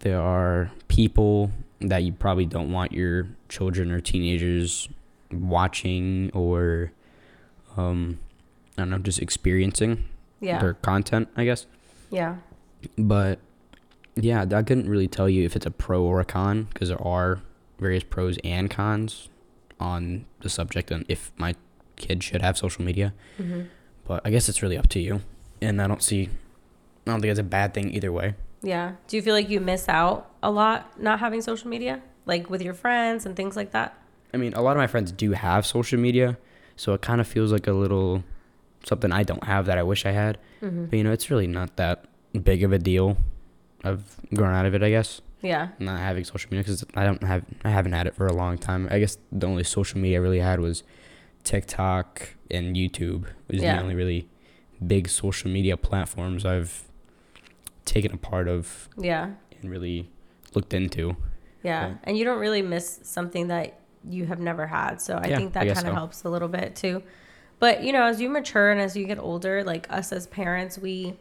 There 0.00 0.20
are 0.20 0.70
people 0.88 1.50
that 1.80 2.02
you 2.02 2.12
probably 2.12 2.46
don't 2.46 2.72
want 2.72 2.92
your 2.92 3.28
children 3.48 3.90
or 3.90 4.00
teenagers 4.00 4.88
watching 5.32 6.30
or 6.32 6.92
um 7.76 8.18
i 8.78 8.82
don't 8.82 8.90
know 8.90 8.98
just 8.98 9.20
experiencing 9.20 10.04
yeah. 10.40 10.58
their 10.60 10.74
content 10.74 11.28
i 11.36 11.44
guess. 11.44 11.66
Yeah. 12.10 12.36
But 12.96 13.40
yeah 14.14 14.42
i 14.42 14.62
couldn't 14.62 14.88
really 14.88 15.08
tell 15.08 15.28
you 15.28 15.44
if 15.44 15.56
it's 15.56 15.66
a 15.66 15.70
pro 15.70 16.02
or 16.02 16.20
a 16.20 16.24
con 16.24 16.68
because 16.72 16.88
there 16.88 17.02
are 17.02 17.42
various 17.78 18.04
pros 18.04 18.38
and 18.42 18.70
cons 18.70 19.28
on 19.78 20.24
the 20.40 20.48
subject 20.48 20.90
and 20.90 21.04
if 21.08 21.32
my 21.36 21.54
kid 21.96 22.22
should 22.22 22.42
have 22.42 22.56
social 22.56 22.84
media. 22.84 23.12
Mm-hmm. 23.38 23.62
But 24.06 24.20
i 24.24 24.30
guess 24.30 24.48
it's 24.48 24.62
really 24.62 24.76
up 24.76 24.88
to 24.88 25.00
you 25.00 25.20
and 25.60 25.80
i 25.80 25.86
don't 25.86 26.02
see 26.02 26.28
i 27.06 27.10
don't 27.10 27.20
think 27.20 27.30
it's 27.30 27.40
a 27.40 27.44
bad 27.44 27.74
thing 27.74 27.92
either 27.92 28.12
way 28.12 28.34
yeah 28.62 28.92
do 29.08 29.16
you 29.16 29.22
feel 29.22 29.34
like 29.34 29.48
you 29.48 29.60
miss 29.60 29.88
out 29.88 30.30
a 30.42 30.50
lot 30.50 31.00
not 31.00 31.20
having 31.20 31.40
social 31.40 31.68
media 31.68 32.00
like 32.24 32.50
with 32.50 32.62
your 32.62 32.74
friends 32.74 33.26
and 33.26 33.36
things 33.36 33.56
like 33.56 33.72
that 33.72 33.96
I 34.34 34.38
mean, 34.38 34.52
a 34.54 34.60
lot 34.60 34.72
of 34.72 34.78
my 34.78 34.86
friends 34.86 35.12
do 35.12 35.32
have 35.32 35.64
social 35.64 35.98
media, 35.98 36.36
so 36.76 36.92
it 36.92 37.00
kind 37.00 37.22
of 37.22 37.26
feels 37.26 37.52
like 37.52 37.66
a 37.66 37.72
little 37.72 38.22
something 38.84 39.10
I 39.10 39.22
don't 39.22 39.44
have 39.44 39.64
that 39.64 39.78
I 39.78 39.82
wish 39.82 40.04
I 40.04 40.10
had. 40.10 40.36
Mm-hmm. 40.60 40.86
But 40.86 40.96
you 40.96 41.04
know, 41.04 41.12
it's 41.12 41.30
really 41.30 41.46
not 41.46 41.76
that 41.76 42.04
big 42.44 42.62
of 42.62 42.70
a 42.72 42.78
deal. 42.78 43.16
I've 43.82 44.04
grown 44.34 44.52
out 44.52 44.66
of 44.66 44.74
it, 44.74 44.82
I 44.82 44.90
guess, 44.90 45.22
yeah 45.42 45.68
not 45.78 46.00
having 46.00 46.24
social 46.24 46.48
media 46.50 46.64
because 46.64 46.84
I 46.94 47.04
don't 47.04 47.22
have, 47.22 47.44
I 47.64 47.70
haven't 47.70 47.92
had 47.92 48.06
it 48.06 48.14
for 48.14 48.26
a 48.26 48.32
long 48.32 48.58
time. 48.58 48.88
I 48.90 48.98
guess 48.98 49.16
the 49.32 49.46
only 49.46 49.64
social 49.64 49.98
media 50.00 50.18
I 50.18 50.20
really 50.20 50.40
had 50.40 50.60
was 50.60 50.82
TikTok 51.46 52.30
and 52.50 52.76
YouTube. 52.76 53.24
Was 53.48 53.62
Yeah. 53.62 53.76
the 53.76 53.82
only 53.82 53.94
really 53.94 54.28
big 54.86 55.08
social 55.08 55.50
media 55.50 55.76
platforms 55.76 56.44
I've 56.44 56.84
taken 57.86 58.12
a 58.12 58.16
part 58.18 58.48
of 58.48 58.88
yeah 58.98 59.30
and 59.62 59.70
really 59.70 60.10
looked 60.54 60.74
into. 60.74 61.16
Yeah. 61.62 61.88
Yeah. 61.88 61.94
And 62.04 62.18
you 62.18 62.24
don't 62.24 62.38
really 62.40 62.62
miss 62.62 63.00
something 63.02 63.48
that 63.48 63.78
you 64.08 64.26
have 64.26 64.38
never 64.40 64.66
had. 64.66 65.00
So 65.00 65.16
I 65.16 65.28
Yeah, 65.28 65.38
think 65.38 65.52
that 65.54 65.66
kind 65.66 65.78
of 65.78 65.84
so. 65.84 65.94
helps 65.94 66.24
a 66.24 66.28
little 66.28 66.48
bit 66.48 66.76
too. 66.76 67.02
But, 67.58 67.82
you 67.82 67.92
know, 67.92 68.02
as 68.04 68.20
you 68.20 68.28
mature 68.28 68.70
and 68.70 68.80
as 68.80 68.96
you 68.96 69.06
get 69.06 69.18
older, 69.18 69.64
like 69.64 69.90
us 69.90 70.12
as 70.12 70.26
parents, 70.26 70.78
we 70.78 71.14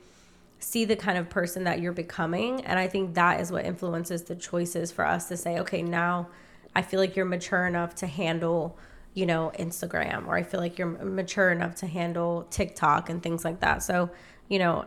see 0.59 0.85
the 0.85 0.95
kind 0.95 1.17
of 1.17 1.29
person 1.29 1.63
that 1.63 1.79
you're 1.79 1.93
becoming. 1.93 2.63
And 2.65 2.77
I 2.77 2.87
think 2.87 3.13
that 3.15 3.39
is 3.39 3.51
what 3.51 3.65
influences 3.65 4.23
the 4.23 4.35
choices 4.35 4.91
for 4.91 5.05
us 5.05 5.27
to 5.29 5.37
say, 5.37 5.59
okay, 5.59 5.81
now 5.81 6.27
I 6.75 6.81
feel 6.81 6.99
like 6.99 7.15
you're 7.15 7.25
mature 7.25 7.65
enough 7.65 7.95
to 7.95 8.07
handle, 8.07 8.77
you 9.15 9.25
know, 9.25 9.51
Instagram, 9.57 10.27
or 10.27 10.35
I 10.35 10.43
feel 10.43 10.59
like 10.59 10.77
you're 10.77 10.87
mature 10.87 11.51
enough 11.51 11.75
to 11.75 11.87
handle 11.87 12.45
TikTok 12.51 13.09
and 13.09 13.23
things 13.23 13.43
like 13.43 13.61
that. 13.61 13.81
So, 13.81 14.11
you 14.49 14.59
know, 14.59 14.85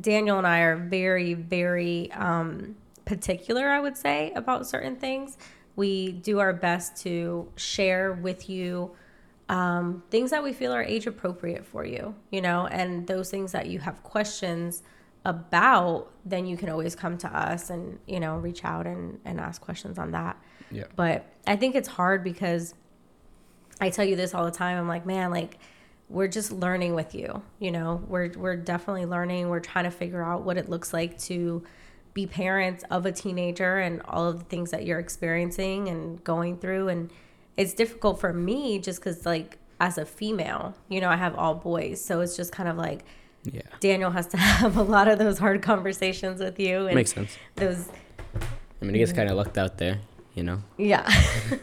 Daniel 0.00 0.38
and 0.38 0.46
I 0.46 0.60
are 0.60 0.76
very, 0.76 1.34
very 1.34 2.10
um, 2.12 2.76
particular, 3.04 3.68
I 3.68 3.80
would 3.80 3.96
say, 3.96 4.32
about 4.34 4.66
certain 4.66 4.96
things. 4.96 5.36
We 5.74 6.12
do 6.12 6.38
our 6.38 6.52
best 6.52 6.96
to 7.02 7.48
share 7.56 8.12
with 8.12 8.48
you 8.48 8.92
um, 9.48 10.02
things 10.10 10.30
that 10.30 10.42
we 10.42 10.52
feel 10.52 10.72
are 10.72 10.82
age 10.82 11.06
appropriate 11.06 11.66
for 11.66 11.84
you, 11.84 12.14
you 12.30 12.40
know, 12.40 12.66
and 12.66 13.06
those 13.06 13.30
things 13.30 13.52
that 13.52 13.66
you 13.66 13.80
have 13.80 14.02
questions 14.02 14.82
about, 15.24 16.12
then 16.24 16.46
you 16.46 16.56
can 16.56 16.68
always 16.68 16.94
come 16.94 17.18
to 17.18 17.28
us 17.28 17.70
and, 17.70 17.98
you 18.06 18.20
know, 18.20 18.36
reach 18.36 18.64
out 18.64 18.86
and, 18.86 19.18
and 19.24 19.40
ask 19.40 19.60
questions 19.60 19.98
on 19.98 20.12
that. 20.12 20.40
Yeah. 20.70 20.84
But 20.96 21.26
I 21.46 21.56
think 21.56 21.74
it's 21.74 21.88
hard 21.88 22.22
because 22.22 22.74
I 23.80 23.90
tell 23.90 24.04
you 24.04 24.16
this 24.16 24.34
all 24.34 24.44
the 24.44 24.50
time. 24.50 24.78
I'm 24.78 24.88
like, 24.88 25.06
man, 25.06 25.30
like, 25.30 25.58
we're 26.08 26.28
just 26.28 26.50
learning 26.52 26.94
with 26.94 27.14
you. 27.14 27.42
You 27.58 27.70
know, 27.70 28.02
we're 28.08 28.30
we're 28.36 28.56
definitely 28.56 29.04
learning. 29.06 29.48
We're 29.48 29.60
trying 29.60 29.84
to 29.84 29.90
figure 29.90 30.22
out 30.22 30.42
what 30.42 30.56
it 30.56 30.68
looks 30.68 30.92
like 30.92 31.18
to 31.22 31.62
be 32.14 32.26
parents 32.26 32.82
of 32.90 33.06
a 33.06 33.12
teenager 33.12 33.78
and 33.78 34.00
all 34.08 34.26
of 34.26 34.38
the 34.38 34.44
things 34.46 34.70
that 34.70 34.84
you're 34.86 34.98
experiencing 34.98 35.88
and 35.88 36.24
going 36.24 36.56
through 36.58 36.88
and 36.88 37.10
it's 37.56 37.74
difficult 37.74 38.18
for 38.18 38.32
me 38.32 38.78
just 38.80 39.00
cuz 39.02 39.24
like 39.26 39.58
as 39.78 39.98
a 39.98 40.04
female, 40.06 40.74
you 40.88 41.00
know, 41.00 41.10
I 41.10 41.16
have 41.16 41.36
all 41.36 41.54
boys. 41.54 42.04
So 42.04 42.20
it's 42.20 42.36
just 42.36 42.50
kind 42.50 42.68
of 42.68 42.76
like 42.76 43.04
Yeah. 43.44 43.60
Daniel 43.78 44.10
has 44.10 44.26
to 44.28 44.36
have 44.52 44.76
a 44.78 44.82
lot 44.82 45.06
of 45.06 45.18
those 45.20 45.38
hard 45.38 45.62
conversations 45.62 46.40
with 46.40 46.58
you 46.58 46.86
and 46.86 46.94
Makes 46.96 47.12
sense. 47.12 47.36
those 47.54 47.88
I 48.80 48.84
mean, 48.84 48.94
he 48.94 48.98
gets 49.00 49.12
kind 49.12 49.28
of 49.30 49.36
lucked 49.36 49.58
out 49.58 49.76
there, 49.78 49.98
you 50.34 50.42
know? 50.42 50.62
Yeah. 50.76 51.08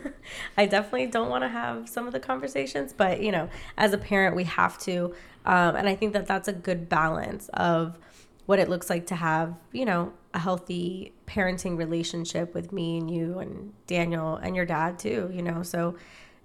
I 0.58 0.66
definitely 0.66 1.08
don't 1.08 1.30
want 1.30 1.44
to 1.44 1.48
have 1.48 1.88
some 1.88 2.08
of 2.08 2.14
the 2.14 2.20
conversations, 2.20 2.94
but 2.94 3.22
you 3.22 3.32
know, 3.32 3.50
as 3.78 3.94
a 3.94 3.98
parent, 3.98 4.36
we 4.36 4.44
have 4.46 4.78
to. 4.80 5.14
Um, 5.46 5.76
and 5.76 5.88
I 5.88 5.96
think 5.96 6.14
that 6.14 6.28
that's 6.28 6.48
a 6.48 6.54
good 6.54 6.90
balance 6.90 7.50
of 7.54 7.98
what 8.46 8.60
it 8.60 8.70
looks 8.70 8.90
like 8.90 9.08
to 9.08 9.16
have, 9.16 9.56
you 9.72 9.86
know, 9.86 10.14
a 10.34 10.40
healthy 10.40 11.14
parenting 11.28 11.78
relationship 11.78 12.54
with 12.54 12.72
me 12.72 12.98
and 12.98 13.10
you 13.10 13.40
and 13.40 13.74
Daniel 13.88 14.36
and 14.36 14.56
your 14.56 14.66
dad 14.66 15.00
too, 15.00 15.32
you 15.34 15.42
know. 15.42 15.64
So, 15.64 15.96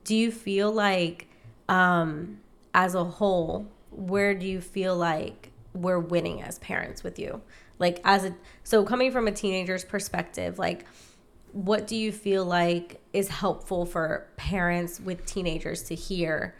do 0.04 0.16
you 0.16 0.30
feel 0.32 0.72
like, 0.72 1.28
um, 1.68 2.40
as 2.72 2.94
a 2.94 3.04
whole, 3.04 3.66
where 3.90 4.34
do 4.34 4.46
you 4.46 4.60
feel 4.60 4.96
like 4.96 5.50
we're 5.74 5.98
winning 5.98 6.42
as 6.42 6.58
parents 6.60 7.02
with 7.02 7.18
you? 7.18 7.42
Like, 7.78 8.00
as 8.04 8.24
a, 8.24 8.34
so 8.64 8.84
coming 8.84 9.12
from 9.12 9.26
a 9.26 9.32
teenager's 9.32 9.84
perspective, 9.84 10.58
like, 10.58 10.86
what 11.52 11.86
do 11.86 11.96
you 11.96 12.12
feel 12.12 12.44
like 12.44 13.00
is 13.12 13.28
helpful 13.28 13.86
for 13.86 14.26
parents 14.36 15.00
with 15.00 15.24
teenagers 15.26 15.82
to 15.84 15.94
hear 15.94 16.54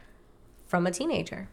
from 0.67 0.87
a 0.87 0.91
teenager? 0.91 1.49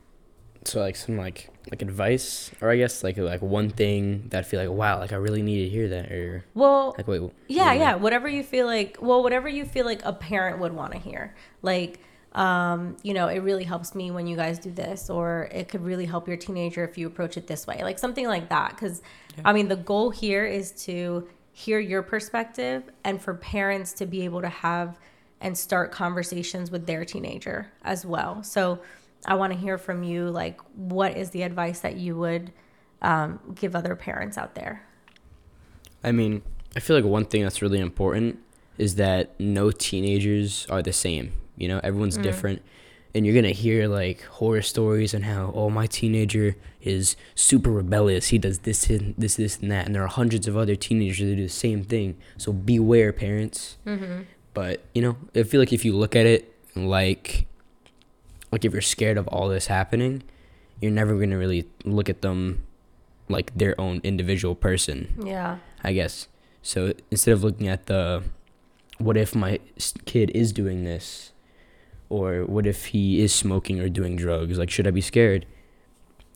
So 0.63 0.81
like 0.81 0.95
some 0.95 1.17
like 1.17 1.49
like 1.71 1.81
advice, 1.81 2.51
or 2.61 2.69
I 2.69 2.77
guess 2.77 3.03
like 3.03 3.17
like 3.17 3.41
one 3.41 3.69
thing 3.69 4.27
that 4.29 4.39
I 4.39 4.41
feel 4.43 4.59
like 4.59 4.69
wow, 4.69 4.99
like 4.99 5.13
I 5.13 5.15
really 5.15 5.41
need 5.41 5.63
to 5.63 5.69
hear 5.69 5.87
that, 5.89 6.11
or 6.11 6.45
Well, 6.53 6.93
like 6.97 7.07
wait, 7.07 7.21
yeah, 7.47 7.71
wait, 7.71 7.79
yeah, 7.79 7.95
whatever 7.95 8.27
you 8.27 8.43
feel 8.43 8.65
like, 8.65 8.97
well, 8.99 9.23
whatever 9.23 9.47
you 9.47 9.65
feel 9.65 9.85
like 9.85 10.03
a 10.03 10.13
parent 10.13 10.59
would 10.59 10.73
want 10.73 10.91
to 10.93 10.99
hear. 10.99 11.35
Like, 11.61 11.99
um, 12.33 12.97
you 13.01 13.13
know, 13.13 13.27
it 13.27 13.39
really 13.39 13.63
helps 13.63 13.95
me 13.95 14.11
when 14.11 14.27
you 14.27 14.35
guys 14.35 14.59
do 14.59 14.71
this, 14.71 15.09
or 15.09 15.47
it 15.51 15.69
could 15.69 15.83
really 15.83 16.05
help 16.05 16.27
your 16.27 16.37
teenager 16.37 16.83
if 16.83 16.97
you 16.97 17.07
approach 17.07 17.37
it 17.37 17.47
this 17.47 17.65
way, 17.65 17.81
like 17.83 17.97
something 17.97 18.27
like 18.27 18.49
that. 18.49 18.71
Because, 18.71 19.01
I 19.45 19.53
mean, 19.53 19.69
the 19.69 19.77
goal 19.77 20.09
here 20.09 20.45
is 20.45 20.71
to 20.83 21.27
hear 21.57 21.79
your 21.79 22.03
perspective 22.03 22.83
and 23.03 23.19
for 23.19 23.33
parents 23.33 23.91
to 23.91 24.05
be 24.05 24.23
able 24.23 24.41
to 24.41 24.47
have 24.47 24.99
and 25.41 25.57
start 25.57 25.91
conversations 25.91 26.69
with 26.69 26.85
their 26.85 27.03
teenager 27.03 27.71
as 27.83 28.05
well. 28.05 28.43
So, 28.43 28.79
I 29.25 29.33
want 29.33 29.51
to 29.53 29.57
hear 29.57 29.79
from 29.79 30.03
you, 30.03 30.29
like, 30.29 30.61
what 30.75 31.17
is 31.17 31.31
the 31.31 31.41
advice 31.41 31.79
that 31.79 31.95
you 31.95 32.15
would 32.17 32.53
um, 33.01 33.39
give 33.55 33.75
other 33.75 33.95
parents 33.95 34.37
out 34.37 34.53
there? 34.53 34.83
I 36.03 36.11
mean, 36.11 36.43
I 36.75 36.79
feel 36.79 36.95
like 36.95 37.03
one 37.03 37.25
thing 37.25 37.41
that's 37.41 37.63
really 37.63 37.79
important 37.79 38.37
is 38.77 38.95
that 38.95 39.37
no 39.39 39.71
teenagers 39.71 40.67
are 40.69 40.83
the 40.83 40.93
same. 40.93 41.33
You 41.57 41.69
know, 41.69 41.81
everyone's 41.83 42.17
different. 42.17 42.61
And 43.17 43.25
you're 43.25 43.33
going 43.33 43.45
to 43.45 43.51
hear 43.51 43.87
like 43.87 44.21
horror 44.25 44.61
stories 44.61 45.15
and 45.15 45.25
how, 45.25 45.51
oh, 45.55 45.71
my 45.71 45.87
teenager 45.87 46.55
is 46.83 47.15
super 47.33 47.71
rebellious. 47.71 48.27
He 48.27 48.37
does 48.37 48.59
this 48.59 48.91
and 48.91 49.15
this, 49.17 49.37
this, 49.37 49.57
and 49.57 49.71
that. 49.71 49.87
And 49.87 49.95
there 49.95 50.03
are 50.03 50.07
hundreds 50.07 50.47
of 50.47 50.55
other 50.55 50.75
teenagers 50.75 51.27
that 51.27 51.35
do 51.35 51.41
the 51.41 51.49
same 51.49 51.83
thing. 51.83 52.15
So 52.37 52.53
beware, 52.53 53.11
parents. 53.11 53.77
Mm-hmm. 53.87 54.21
But, 54.53 54.83
you 54.93 55.01
know, 55.01 55.17
I 55.35 55.41
feel 55.41 55.59
like 55.59 55.73
if 55.73 55.83
you 55.83 55.95
look 55.95 56.15
at 56.15 56.27
it 56.27 56.53
like, 56.75 57.47
like 58.51 58.63
if 58.63 58.71
you're 58.71 58.83
scared 58.83 59.17
of 59.17 59.27
all 59.29 59.49
this 59.49 59.65
happening, 59.65 60.21
you're 60.79 60.91
never 60.91 61.15
going 61.15 61.31
to 61.31 61.37
really 61.37 61.67
look 61.85 62.09
at 62.09 62.21
them 62.21 62.67
like 63.29 63.51
their 63.57 63.79
own 63.81 63.99
individual 64.03 64.53
person. 64.53 65.15
Yeah. 65.25 65.57
I 65.83 65.93
guess. 65.93 66.27
So 66.61 66.93
instead 67.09 67.33
of 67.33 67.43
looking 67.43 67.67
at 67.67 67.87
the 67.87 68.23
what 68.99 69.17
if 69.17 69.33
my 69.33 69.59
kid 70.05 70.29
is 70.35 70.51
doing 70.51 70.83
this 70.83 71.31
or 72.09 72.45
what 72.45 72.65
if 72.65 72.87
he 72.87 73.21
is 73.21 73.33
smoking 73.33 73.79
or 73.79 73.89
doing 73.89 74.15
drugs, 74.15 74.57
like 74.57 74.69
should 74.69 74.87
I 74.87 74.91
be 74.91 75.01
scared? 75.01 75.45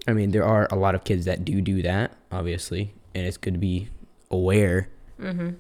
I 0.08 0.14
mean, 0.14 0.32
there 0.32 0.44
are 0.44 0.68
a 0.72 0.76
lot 0.76 0.96
of 0.96 1.04
kids 1.04 1.26
that 1.26 1.46
do 1.46 1.62
do 1.62 1.82
that, 1.84 2.14
obviously, 2.32 2.94
and 3.14 3.26
it's 3.26 3.38
good 3.38 3.54
to 3.54 3.60
be 3.60 3.90
aware. 4.30 4.90
Mm-hmm. 5.20 5.52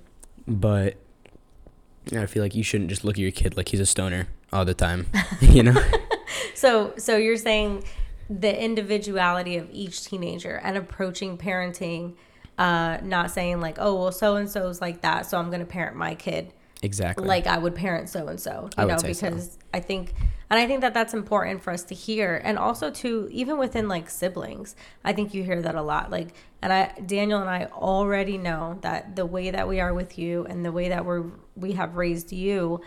But 0.48 0.98
I 2.15 2.25
feel 2.25 2.41
like 2.41 2.56
you 2.56 2.63
shouldn't 2.63 2.89
just 2.89 3.03
look 3.03 3.15
at 3.15 3.20
your 3.20 3.32
kid 3.32 3.56
like 3.56 3.70
he's 3.70 3.80
a 3.80 3.86
stoner 3.86 4.27
all 4.51 4.65
the 4.65 4.74
time, 4.74 5.08
you 5.41 5.63
know? 5.63 5.82
So, 6.56 6.94
so 6.98 7.18
you're 7.18 7.38
saying 7.38 7.84
the 8.30 8.62
individuality 8.62 9.58
of 9.58 9.70
each 9.72 10.06
teenager 10.06 10.60
and 10.63 10.77
approaching 10.77 11.38
parenting, 11.38 12.15
uh, 12.58 12.98
not 13.03 13.32
saying 13.32 13.62
like, 13.62 13.77
oh, 13.80 13.96
well, 13.96 14.12
so 14.12 14.36
and 14.36 14.50
so's 14.50 14.82
like 14.82 15.01
that, 15.01 15.25
so 15.25 15.38
I'm 15.38 15.48
going 15.48 15.60
to 15.60 15.65
parent 15.65 15.96
my 15.96 16.15
kid 16.15 16.53
Exactly. 16.83 17.27
like 17.27 17.47
I 17.47 17.57
would 17.57 17.75
parent 17.75 18.09
so 18.09 18.27
and 18.27 18.39
so, 18.39 18.69
you 18.77 18.85
know, 18.85 18.97
say 18.97 19.13
so. 19.13 19.29
because 19.29 19.57
I 19.73 19.79
think, 19.79 20.13
and 20.50 20.59
I 20.59 20.65
think 20.67 20.81
that 20.81 20.93
that's 20.93 21.13
important 21.13 21.61
for 21.61 21.71
us 21.71 21.83
to 21.85 21.95
hear, 21.95 22.41
and 22.43 22.57
also 22.57 22.89
to 22.91 23.29
even 23.31 23.57
within 23.57 23.88
like 23.88 24.09
siblings, 24.09 24.75
I 25.03 25.13
think 25.13 25.33
you 25.33 25.43
hear 25.43 25.61
that 25.61 25.75
a 25.75 25.81
lot. 25.81 26.09
Like, 26.11 26.29
and 26.61 26.73
I, 26.73 26.93
Daniel 27.05 27.39
and 27.39 27.50
I 27.50 27.65
already 27.65 28.38
know 28.38 28.77
that 28.81 29.15
the 29.15 29.25
way 29.25 29.51
that 29.51 29.67
we 29.67 29.79
are 29.79 29.93
with 29.93 30.17
you 30.17 30.45
and 30.45 30.65
the 30.65 30.71
way 30.71 30.89
that 30.89 31.05
we're 31.05 31.25
we 31.55 31.73
have 31.73 31.95
raised 31.95 32.31
you 32.31 32.81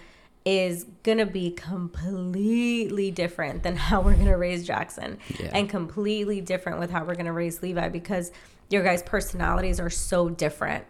is 0.45 0.85
gonna 1.05 1.25
be 1.25 1.51
completely 1.53 3.11
different 3.11 3.63
than 3.63 3.77
how 3.89 4.01
we're 4.01 4.17
gonna 4.17 4.37
raise 4.37 4.67
Jackson, 4.67 5.19
Yeah. 5.41 5.51
and 5.55 5.69
completely 5.69 6.41
different 6.41 6.79
with 6.81 6.91
how 6.91 7.05
we're 7.05 7.15
gonna 7.15 7.33
raise 7.33 7.63
Levi 7.63 7.89
because 7.89 8.33
your 8.71 8.83
guys' 8.83 9.03
personalities 9.03 9.79
are 9.81 9.91
so 9.91 10.29
different 10.29 10.85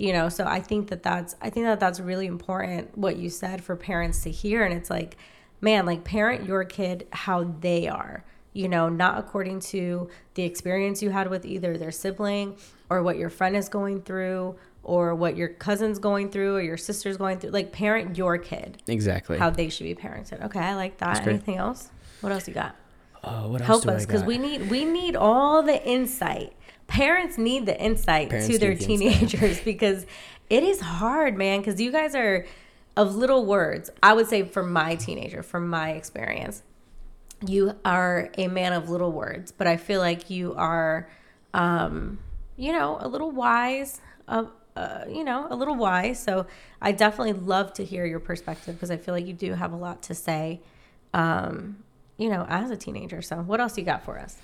you 0.00 0.14
know 0.14 0.30
so 0.30 0.46
i 0.46 0.58
think 0.58 0.88
that 0.88 1.02
that's 1.02 1.36
i 1.42 1.50
think 1.50 1.66
that 1.66 1.78
that's 1.78 2.00
really 2.00 2.26
important 2.26 2.96
what 2.96 3.16
you 3.16 3.28
said 3.28 3.62
for 3.62 3.76
parents 3.76 4.22
to 4.22 4.30
hear. 4.30 4.64
And 4.64 4.72
it's 4.72 4.88
like 4.88 5.18
man 5.60 5.84
like 5.84 6.04
parent 6.04 6.46
your 6.46 6.64
kid 6.64 7.06
how 7.12 7.44
they 7.60 7.86
are 7.86 8.24
you 8.54 8.66
know 8.66 8.88
not 8.88 9.18
according 9.18 9.60
to 9.60 10.08
the 10.34 10.42
experience 10.42 11.02
you 11.02 11.10
had 11.10 11.28
with 11.28 11.44
either 11.44 11.76
their 11.76 11.90
sibling 11.90 12.56
or 12.88 13.02
what 13.02 13.18
your 13.18 13.28
friend 13.28 13.54
is 13.54 13.68
going 13.68 14.00
through 14.00 14.56
or 14.82 15.14
what 15.14 15.36
your 15.36 15.48
cousin's 15.48 15.98
going 15.98 16.30
through 16.30 16.56
or 16.56 16.62
your 16.62 16.78
sister's 16.78 17.18
going 17.18 17.38
through. 17.38 17.50
Like 17.50 17.70
parent 17.70 18.16
your 18.16 18.38
kid 18.38 18.82
exactly. 18.86 19.36
how 19.36 19.50
they 19.50 19.68
should 19.68 19.84
be 19.84 19.94
parented. 19.94 20.42
Okay 20.46 20.60
i 20.60 20.74
like 20.74 20.96
that. 20.98 21.26
Anything 21.26 21.56
else? 21.56 21.90
What 22.22 22.32
else 22.32 22.48
you 22.48 22.54
got? 22.54 22.74
Oh, 23.22 23.50
what 23.50 23.60
else 23.60 23.66
help 23.84 23.86
us 23.94 24.06
because 24.06 24.24
we 24.24 24.38
need 24.38 24.70
we 24.70 24.86
need 24.86 25.14
all 25.14 25.62
the 25.62 25.86
insight 25.86 26.54
parents 26.90 27.38
need 27.38 27.66
the 27.66 27.80
insight 27.80 28.28
Parents 28.30 28.48
to 28.48 28.58
their 28.58 28.74
need 28.74 28.78
the 28.80 29.06
insight. 29.06 29.28
teenagers 29.30 29.60
because 29.64 30.06
it 30.50 30.62
is 30.62 30.80
hard 30.80 31.36
man 31.36 31.60
because 31.60 31.80
you 31.80 31.90
guys 31.92 32.14
are 32.14 32.46
of 32.96 33.14
little 33.14 33.46
words 33.46 33.90
i 34.02 34.12
would 34.12 34.26
say 34.26 34.42
for 34.42 34.62
my 34.62 34.96
teenager 34.96 35.42
from 35.42 35.68
my 35.68 35.90
experience 35.92 36.62
you 37.46 37.72
are 37.84 38.28
a 38.36 38.48
man 38.48 38.72
of 38.72 38.90
little 38.90 39.12
words 39.12 39.52
but 39.52 39.66
i 39.66 39.76
feel 39.76 40.00
like 40.00 40.28
you 40.28 40.52
are 40.56 41.08
um 41.54 42.18
you 42.56 42.72
know 42.72 42.98
a 43.00 43.08
little 43.08 43.30
wise 43.30 44.00
uh, 44.28 44.44
uh, 44.76 45.04
you 45.08 45.24
know 45.24 45.46
a 45.50 45.56
little 45.56 45.74
wise. 45.74 46.22
So 46.22 46.46
i 46.80 46.92
definitely 46.92 47.32
love 47.32 47.72
to 47.74 47.84
hear 47.84 48.06
your 48.06 48.20
perspective 48.20 48.74
because 48.76 48.90
i 48.90 48.96
feel 48.96 49.14
like 49.14 49.26
you 49.26 49.32
do 49.32 49.54
have 49.54 49.72
a 49.72 49.76
lot 49.76 50.02
to 50.02 50.14
say 50.14 50.60
um 51.12 51.78
you 52.18 52.28
know 52.28 52.44
as 52.48 52.70
a 52.70 52.76
teenager. 52.76 53.22
So 53.22 53.36
what 53.36 53.60
else 53.60 53.76
you 53.78 53.84
got 53.84 54.04
for 54.04 54.18
us? 54.18 54.36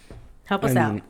Help 0.47 0.65
us 0.65 0.75
I 0.76 0.81
out. 0.81 0.95
mean, 0.95 1.03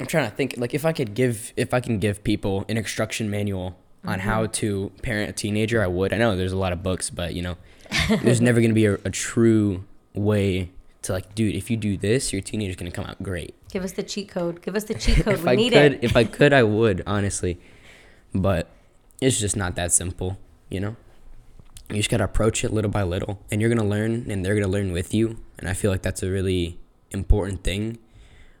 I'm 0.00 0.06
trying 0.06 0.30
to 0.30 0.36
think 0.36 0.54
like 0.56 0.74
if 0.74 0.84
I 0.84 0.92
could 0.92 1.14
give 1.14 1.52
if 1.56 1.74
I 1.74 1.80
can 1.80 1.98
give 1.98 2.22
people 2.24 2.64
an 2.68 2.76
instruction 2.76 3.30
manual 3.30 3.76
on 4.04 4.20
how 4.20 4.42
Mm-hmm. 4.44 4.52
to 4.52 4.92
parent 5.02 5.30
a 5.30 5.32
teenager, 5.32 5.82
I 5.82 5.86
would. 5.88 6.12
I 6.12 6.18
know 6.18 6.36
there's 6.36 6.52
a 6.52 6.56
lot 6.56 6.72
of 6.72 6.82
books, 6.82 7.10
but 7.10 7.34
you 7.34 7.42
know, 7.42 7.56
there's 8.22 8.40
never 8.40 8.60
gonna 8.60 8.74
be 8.74 8.86
a, 8.86 8.94
a 9.04 9.10
true 9.10 9.84
way 10.14 10.70
to 11.02 11.12
like, 11.12 11.34
dude, 11.34 11.54
if 11.54 11.70
you 11.70 11.76
do 11.76 11.96
this, 11.96 12.32
your 12.32 12.42
teenager's 12.42 12.76
gonna 12.76 12.90
come 12.90 13.04
out 13.06 13.20
great. 13.22 13.54
give 13.70 13.82
us 13.84 13.92
the 13.92 14.02
cheat 14.02 14.28
code 14.28 14.62
give 14.62 14.74
us 14.76 14.84
the 14.84 14.94
cheat 14.94 15.18
code 15.24 15.42
we 15.42 15.50
I 15.50 15.54
need 15.56 15.72
could, 15.72 15.92
it 15.94 15.98
if 16.04 16.16
I 16.16 16.24
could, 16.24 16.52
I 16.52 16.62
would 16.62 17.02
honestly, 17.06 17.58
but 18.34 18.68
it's 19.20 19.38
just 19.40 19.56
not 19.56 19.74
that 19.76 19.92
simple, 19.92 20.38
you 20.70 20.80
know. 20.80 20.96
You 21.90 21.96
just 21.96 22.10
gotta 22.10 22.24
approach 22.24 22.64
it 22.64 22.72
little 22.72 22.90
by 22.90 23.02
little, 23.02 23.40
and 23.50 23.60
you're 23.60 23.70
gonna 23.70 23.88
learn, 23.88 24.30
and 24.30 24.44
they're 24.44 24.54
gonna 24.54 24.68
learn 24.68 24.92
with 24.92 25.12
you. 25.14 25.38
And 25.58 25.68
I 25.68 25.72
feel 25.74 25.90
like 25.90 26.02
that's 26.02 26.22
a 26.22 26.30
really 26.30 26.78
important 27.10 27.64
thing, 27.64 27.98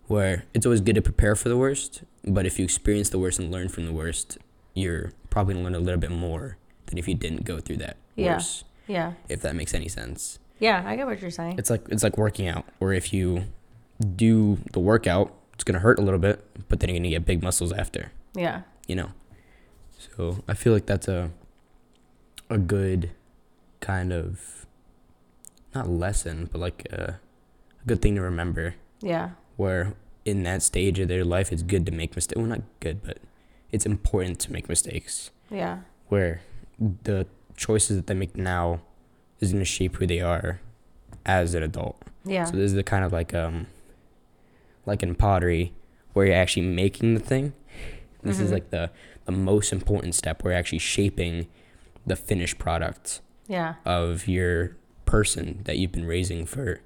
where 0.08 0.44
it's 0.54 0.66
always 0.66 0.80
good 0.80 0.94
to 0.96 1.02
prepare 1.02 1.36
for 1.36 1.48
the 1.48 1.56
worst, 1.56 2.02
but 2.24 2.44
if 2.46 2.58
you 2.58 2.64
experience 2.64 3.10
the 3.10 3.18
worst 3.18 3.38
and 3.38 3.50
learn 3.50 3.68
from 3.68 3.86
the 3.86 3.92
worst, 3.92 4.38
you're 4.74 5.12
probably 5.30 5.54
gonna 5.54 5.64
learn 5.64 5.74
a 5.74 5.78
little 5.78 6.00
bit 6.00 6.10
more 6.10 6.56
than 6.86 6.98
if 6.98 7.06
you 7.06 7.14
didn't 7.14 7.44
go 7.44 7.60
through 7.60 7.76
that 7.76 7.96
Yeah. 8.16 8.40
Yeah. 8.86 9.12
If 9.28 9.42
that 9.42 9.54
makes 9.54 9.74
any 9.74 9.88
sense. 9.88 10.38
Yeah, 10.58 10.82
I 10.84 10.96
get 10.96 11.06
what 11.06 11.20
you're 11.20 11.30
saying. 11.30 11.56
It's 11.58 11.70
like 11.70 11.86
it's 11.88 12.02
like 12.02 12.16
working 12.18 12.48
out, 12.48 12.64
where 12.78 12.92
if 12.92 13.12
you 13.12 13.44
do 14.16 14.58
the 14.72 14.80
workout, 14.80 15.32
it's 15.54 15.62
gonna 15.64 15.78
hurt 15.78 15.98
a 15.98 16.02
little 16.02 16.18
bit, 16.18 16.44
but 16.68 16.80
then 16.80 16.90
you're 16.90 16.98
gonna 16.98 17.10
get 17.10 17.24
big 17.26 17.42
muscles 17.42 17.72
after. 17.72 18.12
Yeah. 18.34 18.62
You 18.86 18.96
know. 18.96 19.10
So 19.98 20.42
I 20.48 20.54
feel 20.54 20.72
like 20.72 20.86
that's 20.86 21.06
a 21.06 21.30
a 22.50 22.58
good 22.58 23.10
kind 23.80 24.12
of 24.12 24.66
not 25.74 25.88
lesson, 25.88 26.48
but 26.50 26.60
like 26.60 26.86
a, 26.90 27.20
a 27.82 27.86
good 27.86 28.00
thing 28.00 28.14
to 28.14 28.22
remember. 28.22 28.74
Yeah. 29.00 29.30
Where 29.58 29.94
in 30.24 30.44
that 30.44 30.62
stage 30.62 30.98
of 31.00 31.08
their 31.08 31.24
life, 31.24 31.50
it's 31.52 31.62
good 31.62 31.84
to 31.86 31.92
make 31.92 32.14
mistakes. 32.14 32.36
Well, 32.38 32.46
not 32.46 32.62
good, 32.80 33.02
but 33.02 33.18
it's 33.72 33.84
important 33.84 34.38
to 34.40 34.52
make 34.52 34.68
mistakes. 34.68 35.30
Yeah. 35.50 35.80
Where 36.08 36.40
the 36.78 37.26
choices 37.56 37.96
that 37.96 38.06
they 38.06 38.14
make 38.14 38.36
now 38.36 38.80
is 39.40 39.52
gonna 39.52 39.64
shape 39.64 39.96
who 39.96 40.06
they 40.06 40.20
are 40.20 40.60
as 41.26 41.54
an 41.54 41.62
adult. 41.64 42.00
Yeah. 42.24 42.44
So 42.44 42.52
this 42.52 42.66
is 42.70 42.74
the 42.74 42.82
kind 42.84 43.04
of 43.04 43.12
like 43.12 43.34
um 43.34 43.66
like 44.86 45.02
in 45.02 45.14
pottery 45.16 45.72
where 46.12 46.26
you're 46.26 46.36
actually 46.36 46.66
making 46.66 47.14
the 47.14 47.20
thing. 47.20 47.52
This 48.22 48.38
is 48.40 48.50
Mhm. 48.50 48.52
like 48.54 48.70
the 48.70 48.90
the 49.24 49.32
most 49.32 49.72
important 49.72 50.14
step 50.14 50.42
where 50.44 50.52
you're 50.52 50.58
actually 50.58 50.78
shaping 50.78 51.48
the 52.06 52.16
finished 52.16 52.58
product 52.58 53.20
yeah. 53.48 53.74
of 53.84 54.26
your 54.28 54.76
person 55.04 55.60
that 55.64 55.76
you've 55.78 55.92
been 55.92 56.06
raising 56.06 56.46
for 56.46 56.80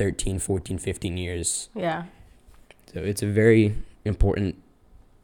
13, 0.00 0.38
14, 0.38 0.78
15 0.78 1.16
years. 1.18 1.68
Yeah. 1.74 2.04
So 2.90 3.00
it's 3.00 3.22
a 3.22 3.26
very 3.26 3.74
important 4.06 4.56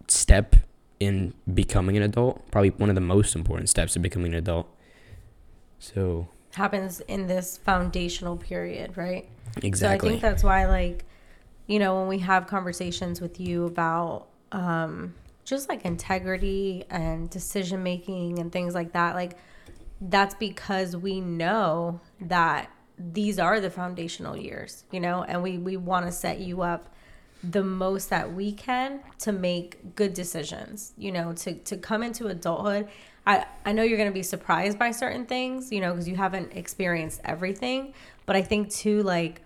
step 0.07 0.55
in 1.01 1.33
becoming 1.55 1.97
an 1.97 2.03
adult, 2.03 2.51
probably 2.51 2.69
one 2.71 2.91
of 2.91 2.95
the 2.95 3.01
most 3.01 3.35
important 3.35 3.71
steps 3.71 3.97
in 3.97 4.03
becoming 4.03 4.35
an 4.35 4.39
adult. 4.39 4.69
So 5.79 6.29
Happens 6.53 7.01
in 7.01 7.27
this 7.27 7.57
foundational 7.57 8.37
period, 8.37 8.99
right? 8.99 9.27
Exactly. 9.63 9.79
So 9.79 9.89
I 9.89 9.99
think 10.11 10.21
that's 10.21 10.45
why, 10.45 10.67
like, 10.67 11.07
you 11.67 11.79
know, 11.79 11.99
when 11.99 12.09
we 12.09 12.19
have 12.19 12.47
conversations 12.47 13.19
with 13.19 13.41
you 13.41 13.65
about 13.65 14.27
um, 14.53 15.15
just 15.47 15.71
like 15.71 15.87
integrity 15.87 16.85
and 16.91 17.31
decision 17.31 17.83
making 17.83 18.41
and 18.41 18.53
things 18.53 18.75
like 18.75 18.93
that, 18.93 19.15
like, 19.15 19.39
that's 20.03 20.35
because 20.35 20.95
we 20.95 21.23
know 21.23 21.99
that 22.21 22.71
these 22.99 23.39
are 23.39 23.61
the 23.61 23.71
foundational 23.71 24.37
years, 24.37 24.85
you 24.91 25.01
know, 25.01 25.23
and 25.23 25.43
we, 25.43 25.59
we 25.59 25.77
want 25.77 26.07
to 26.07 26.13
set 26.13 26.41
you 26.41 26.63
up 26.63 26.95
the 27.45 27.63
most 27.63 28.11
that 28.11 28.33
we 28.33 28.53
can 28.53 29.01
to 29.19 29.33
make 29.33 29.95
good 29.95 30.15
decisions, 30.15 30.93
you 30.97 31.13
know, 31.13 31.33
to, 31.35 31.55
to 31.55 31.77
come 31.77 32.03
into 32.03 32.27
adulthood. 32.29 32.89
I, 33.27 33.45
I 33.65 33.73
know 33.73 33.83
you're 33.83 33.99
going 33.99 34.11
to 34.11 34.15
be 34.15 34.23
surprised 34.23 34.79
by 34.79 34.91
certain 34.93 35.27
things, 35.27 35.73
you 35.73 35.81
know, 35.81 35.93
because 35.93 36.09
you 36.09 36.17
haven't 36.17 36.53
experienced 36.53 37.21
everything. 37.25 37.93
But 38.25 38.37
I 38.37 38.43
think, 38.43 38.71
too, 38.71 39.03
like, 39.03 39.43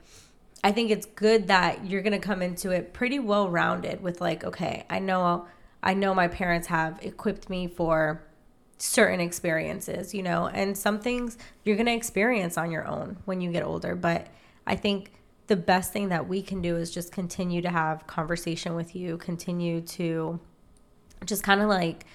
I 0.62 0.72
think 0.72 0.90
it's 0.90 1.06
good 1.06 1.48
that 1.48 1.86
you're 1.86 2.02
going 2.02 2.12
to 2.12 2.18
come 2.18 2.42
into 2.42 2.70
it 2.70 2.92
pretty 2.92 3.18
well 3.18 3.50
rounded 3.50 4.02
with, 4.02 4.20
like, 4.20 4.44
okay, 4.44 4.84
I 4.88 4.98
know, 4.98 5.46
I 5.82 5.94
know 5.94 6.14
my 6.14 6.28
parents 6.28 6.68
have 6.68 6.98
equipped 7.02 7.50
me 7.50 7.66
for 7.66 8.22
certain 8.82 9.20
experiences, 9.20 10.14
you 10.14 10.22
know, 10.22 10.48
and 10.48 10.76
some 10.76 10.98
things 10.98 11.36
you're 11.64 11.76
going 11.76 11.86
to 11.86 11.94
experience 11.94 12.56
on 12.56 12.70
your 12.70 12.86
own 12.86 13.18
when 13.26 13.40
you 13.40 13.52
get 13.52 13.62
older. 13.62 13.94
But 13.94 14.28
I 14.66 14.76
think 14.76 15.12
the 15.48 15.56
best 15.56 15.92
thing 15.92 16.08
that 16.08 16.28
we 16.28 16.42
can 16.42 16.62
do 16.62 16.76
is 16.76 16.90
just 16.90 17.12
continue 17.12 17.60
to 17.62 17.70
have 17.70 18.06
conversation 18.06 18.74
with 18.74 18.96
you, 18.96 19.18
continue 19.18 19.80
to 19.82 20.40
just 21.26 21.42
kind 21.42 21.60
of 21.60 21.68
like 21.68 22.06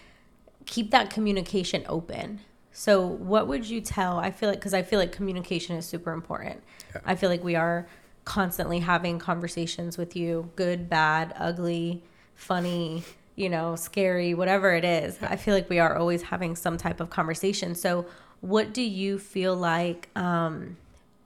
keep 0.65 0.91
that 0.91 1.09
communication 1.09 1.83
open. 1.87 2.41
So, 2.71 3.05
what 3.05 3.47
would 3.47 3.69
you 3.69 3.79
tell? 3.79 4.17
I 4.17 4.31
feel 4.31 4.49
like, 4.49 4.59
because 4.59 4.73
I 4.73 4.81
feel 4.81 4.99
like 4.99 5.11
communication 5.11 5.77
is 5.77 5.85
super 5.85 6.11
important. 6.11 6.61
Yeah. 6.93 7.01
I 7.05 7.15
feel 7.15 7.29
like 7.29 7.43
we 7.43 7.55
are 7.55 7.87
constantly 8.25 8.79
having 8.79 9.19
conversations 9.19 9.97
with 9.97 10.15
you 10.15 10.51
good, 10.55 10.89
bad, 10.89 11.33
ugly, 11.37 12.03
funny, 12.33 13.03
you 13.35 13.49
know, 13.49 13.75
scary, 13.75 14.33
whatever 14.33 14.73
it 14.73 14.85
is. 14.85 15.17
I 15.21 15.35
feel 15.35 15.53
like 15.53 15.69
we 15.69 15.79
are 15.79 15.97
always 15.97 16.23
having 16.23 16.55
some 16.55 16.77
type 16.77 16.99
of 16.99 17.09
conversation. 17.09 17.75
So, 17.75 18.05
what 18.41 18.73
do 18.73 18.81
you 18.81 19.17
feel 19.19 19.55
like? 19.55 20.09
Um, 20.15 20.77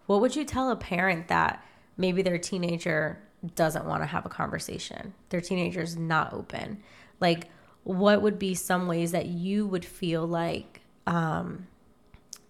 what 0.07 0.21
would 0.21 0.35
you 0.35 0.43
tell 0.43 0.71
a 0.71 0.75
parent 0.75 1.27
that 1.27 1.63
maybe 1.97 2.21
their 2.21 2.37
teenager 2.37 3.19
doesn't 3.55 3.85
want 3.85 4.01
to 4.01 4.07
have 4.07 4.25
a 4.25 4.29
conversation? 4.29 5.13
Their 5.29 5.41
teenager 5.41 5.81
is 5.81 5.95
not 5.95 6.33
open. 6.33 6.81
Like, 7.19 7.49
what 7.83 8.21
would 8.21 8.39
be 8.39 8.55
some 8.55 8.87
ways 8.87 9.11
that 9.11 9.27
you 9.27 9.67
would 9.67 9.85
feel 9.85 10.25
like 10.25 10.81
um, 11.05 11.67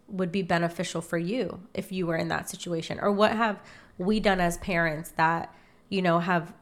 would 0.08 0.32
be 0.32 0.42
beneficial 0.42 1.02
for 1.02 1.18
you 1.18 1.60
if 1.74 1.92
you 1.92 2.08
were 2.08 2.16
in 2.16 2.30
that 2.30 2.50
situation? 2.50 3.00
Or 3.02 3.12
what 3.12 3.34
have 3.34 3.60
we 3.98 4.20
done 4.20 4.40
as 4.40 4.58
parents 4.60 5.12
that, 5.12 5.54
you 5.90 6.02
know, 6.02 6.20
have 6.20 6.54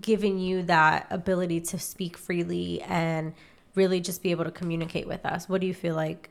given 0.00 0.38
you 0.38 0.62
that 0.62 1.06
ability 1.10 1.60
to 1.60 1.78
speak 1.78 2.16
freely 2.16 2.82
and 2.82 3.32
really 3.74 4.00
just 4.00 4.22
be 4.22 4.30
able 4.30 4.44
to 4.44 4.50
communicate 4.50 5.06
with 5.06 5.24
us? 5.24 5.48
What 5.48 5.60
do 5.60 5.66
you 5.66 5.74
feel 5.74 5.94
like 5.94 6.30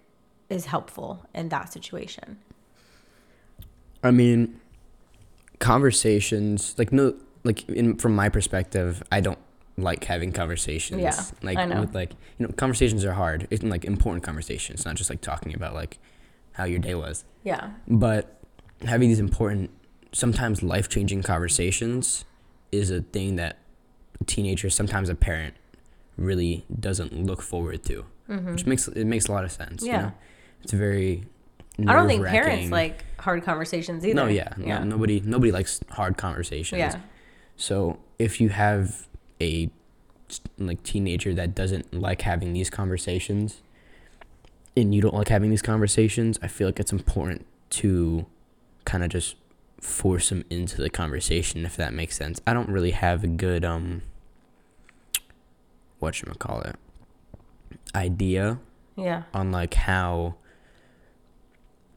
is 0.49 0.65
helpful 0.65 1.25
in 1.33 1.49
that 1.49 1.71
situation? 1.71 2.39
I 4.03 4.11
mean, 4.11 4.59
conversations 5.59 6.75
like 6.77 6.91
no 6.91 7.15
like 7.43 7.67
in 7.69 7.95
from 7.95 8.15
my 8.15 8.29
perspective, 8.29 9.03
I 9.11 9.21
don't 9.21 9.39
like 9.77 10.03
having 10.03 10.31
conversations. 10.31 11.01
Yeah, 11.01 11.21
like 11.41 11.57
I 11.57 11.65
know. 11.65 11.81
with 11.81 11.95
like 11.95 12.11
you 12.37 12.47
know 12.47 12.53
conversations 12.53 13.05
are 13.05 13.13
hard. 13.13 13.47
It's 13.49 13.63
like 13.63 13.85
important 13.85 14.23
conversations, 14.23 14.85
not 14.85 14.95
just 14.95 15.09
like 15.09 15.21
talking 15.21 15.53
about 15.53 15.73
like 15.73 15.99
how 16.53 16.65
your 16.65 16.79
day 16.79 16.95
was. 16.95 17.25
Yeah. 17.43 17.71
But 17.87 18.39
having 18.85 19.09
these 19.09 19.19
important, 19.19 19.71
sometimes 20.11 20.63
life 20.63 20.89
changing 20.89 21.23
conversations 21.23 22.25
is 22.73 22.89
a 22.89 23.01
thing 23.01 23.35
that 23.37 23.57
a 24.19 24.23
teenager, 24.23 24.69
sometimes 24.69 25.09
a 25.09 25.15
parent, 25.15 25.53
really 26.17 26.65
doesn't 26.79 27.25
look 27.25 27.41
forward 27.41 27.83
to. 27.85 28.05
Which 28.27 28.65
makes 28.65 28.87
it 28.87 29.05
makes 29.05 29.27
a 29.27 29.31
lot 29.31 29.43
of 29.43 29.51
sense. 29.51 29.83
You 29.83 29.89
Mm-hmm. 29.91 29.99
Yeah. 29.99 30.01
know? 30.07 30.13
It's 30.63 30.73
very. 30.73 31.23
I 31.79 31.93
don't 31.93 32.07
think 32.07 32.25
parents 32.25 32.71
like 32.71 33.03
hard 33.19 33.43
conversations 33.43 34.05
either. 34.05 34.13
No, 34.15 34.27
yeah, 34.27 34.53
Yeah. 34.57 34.79
No, 34.79 34.85
nobody 34.95 35.19
nobody 35.19 35.51
likes 35.51 35.79
hard 35.89 36.17
conversations. 36.17 36.79
yeah. 36.79 36.99
So 37.57 37.99
if 38.19 38.39
you 38.41 38.49
have 38.49 39.07
a 39.41 39.69
like 40.57 40.81
teenager 40.83 41.33
that 41.35 41.53
doesn't 41.53 41.93
like 41.93 42.21
having 42.21 42.53
these 42.53 42.69
conversations, 42.69 43.61
and 44.77 44.95
you 44.95 45.01
don't 45.01 45.13
like 45.13 45.27
having 45.29 45.49
these 45.49 45.61
conversations, 45.61 46.39
I 46.41 46.47
feel 46.47 46.67
like 46.67 46.79
it's 46.79 46.91
important 46.93 47.45
to 47.71 48.25
kind 48.85 49.03
of 49.03 49.09
just 49.09 49.35
force 49.83 50.29
them 50.29 50.43
into 50.49 50.81
the 50.81 50.89
conversation 50.89 51.65
if 51.65 51.75
that 51.75 51.93
makes 51.93 52.15
sense. 52.17 52.39
I 52.47 52.53
don't 52.53 52.69
really 52.69 52.91
have 52.91 53.23
a 53.23 53.27
good 53.27 53.65
um 53.65 54.01
what 55.99 56.15
should 56.15 56.37
call 56.39 56.61
it 56.61 56.75
idea 57.95 58.59
Yeah. 58.95 59.23
on 59.33 59.51
like 59.51 59.73
how 59.75 60.35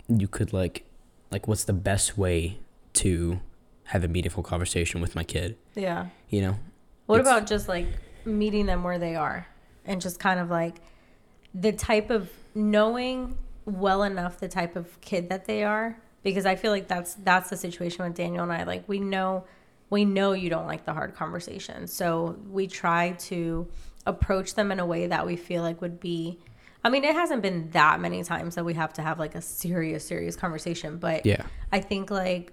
you 0.09 0.29
could 0.29 0.53
like 0.53 0.85
like 1.31 1.49
what's 1.49 1.65
the 1.65 1.73
best 1.73 2.17
way 2.17 2.59
to 2.95 3.41
have 3.85 4.05
a 4.05 4.09
meaningful 4.09 4.43
conversation 4.43 5.01
with 5.01 5.15
my 5.15 5.25
kid 5.25 5.57
Yeah. 5.75 6.07
you 6.29 6.41
know 6.43 6.57
What 7.07 7.21
about 7.21 7.47
just 7.47 7.69
like 7.69 7.87
meeting 8.25 8.67
them 8.67 8.83
where 8.85 8.99
they 8.99 9.17
are 9.17 9.47
and 9.85 10.01
just 10.01 10.19
kind 10.21 10.39
of 10.41 10.51
like 10.51 10.77
the 11.55 11.73
type 11.73 12.11
of 12.11 12.31
knowing 12.55 13.37
well 13.65 14.03
enough 14.03 14.39
the 14.39 14.49
type 14.49 14.77
of 14.77 15.01
kid 15.01 15.29
that 15.31 15.47
they 15.47 15.65
are 15.65 15.99
because 16.27 16.45
I 16.45 16.57
feel 16.57 16.73
like 16.73 16.89
that's 16.89 17.15
that's 17.15 17.51
the 17.51 17.57
situation 17.57 18.05
with 18.05 18.15
Daniel 18.15 18.43
and 18.43 18.53
I 18.53 18.65
like 18.65 18.89
we 18.89 18.99
know 18.99 19.45
we 19.91 20.05
know 20.05 20.33
you 20.33 20.51
don't 20.51 20.67
like 20.67 20.85
the 20.85 20.93
hard 20.93 21.15
conversations. 21.15 21.93
So 21.93 22.37
we 22.51 22.67
try 22.67 23.13
to 23.13 23.69
approach 24.07 24.57
them 24.57 24.73
in 24.73 24.81
a 24.81 24.87
way 24.87 25.07
that 25.07 25.25
we 25.25 25.37
feel 25.37 25.63
like 25.63 25.81
would 25.81 26.01
be 26.01 26.41
I 26.83 26.89
mean, 26.89 27.05
it 27.05 27.15
hasn't 27.15 27.43
been 27.43 27.71
that 27.71 28.01
many 28.01 28.25
times 28.25 28.57
that 28.57 28.65
we 28.65 28.75
have 28.75 28.93
to 28.95 29.03
have 29.03 29.21
like 29.21 29.37
a 29.37 29.41
serious 29.41 30.05
serious 30.05 30.35
conversation, 30.35 30.99
but 30.99 31.25
yeah 31.25 31.47
I 31.71 31.79
think 31.79 32.11
like 32.11 32.53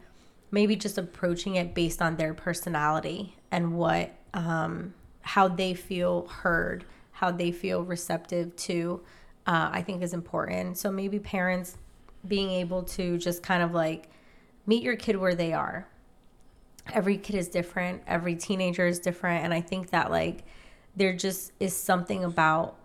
maybe 0.52 0.76
just 0.76 1.00
approaching 1.00 1.56
it 1.56 1.74
based 1.74 2.00
on 2.00 2.16
their 2.16 2.36
personality 2.36 3.36
and 3.50 3.76
what 3.76 4.12
um 4.36 4.94
how 5.22 5.48
they 5.48 5.74
feel 5.74 6.28
heard, 6.28 6.86
how 7.12 7.32
they 7.32 7.52
feel 7.52 7.84
receptive 7.84 8.56
to 8.58 9.02
uh, 9.48 9.70
I 9.74 9.82
think 9.82 10.04
is 10.04 10.14
important. 10.14 10.78
So 10.78 10.92
maybe 10.92 11.18
parents 11.18 11.76
being 12.28 12.52
able 12.52 12.84
to 12.84 13.18
just 13.18 13.44
kind 13.44 13.64
of 13.64 13.74
like 13.74 14.10
meet 14.66 14.84
your 14.84 14.96
kid 14.96 15.18
where 15.18 15.36
they 15.36 15.54
are. 15.54 15.88
Every 16.92 17.18
kid 17.18 17.36
is 17.36 17.48
different, 17.48 18.02
every 18.08 18.36
teenager 18.36 18.86
is 18.88 19.00
different, 19.00 19.44
and 19.44 19.54
I 19.54 19.62
think 19.62 19.92
that 19.92 20.12
like 20.12 20.44
there 20.96 21.14
just 21.14 21.52
is 21.60 21.76
something 21.76 22.24
about 22.24 22.76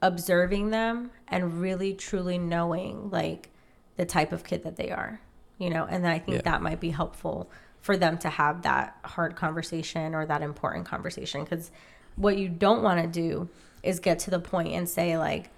observing 0.00 0.70
them 0.70 1.10
and 1.26 1.60
really 1.60 1.92
truly 1.92 2.38
knowing 2.38 3.10
like 3.10 3.50
the 3.96 4.04
type 4.06 4.32
of 4.32 4.44
kid 4.44 4.62
that 4.62 4.76
they 4.76 4.90
are, 4.90 5.20
you 5.58 5.70
know, 5.70 5.84
and 5.84 6.06
I 6.06 6.18
think 6.18 6.36
Yeah. 6.36 6.52
that 6.52 6.62
might 6.62 6.78
be 6.78 6.90
helpful 6.90 7.50
for 7.80 7.96
them 7.96 8.18
to 8.18 8.28
have 8.28 8.62
that 8.62 8.96
hard 9.04 9.34
conversation 9.34 10.14
or 10.14 10.24
that 10.26 10.42
important 10.42 10.84
conversation. 10.86 11.42
Because 11.42 11.70
what 12.16 12.36
you 12.38 12.48
don't 12.48 12.82
want 12.82 13.00
to 13.00 13.08
do 13.08 13.48
is 13.82 13.98
get 13.98 14.18
to 14.20 14.30
the 14.30 14.38
point 14.40 14.68
and 14.68 14.88
say 14.88 15.16
like 15.18 15.50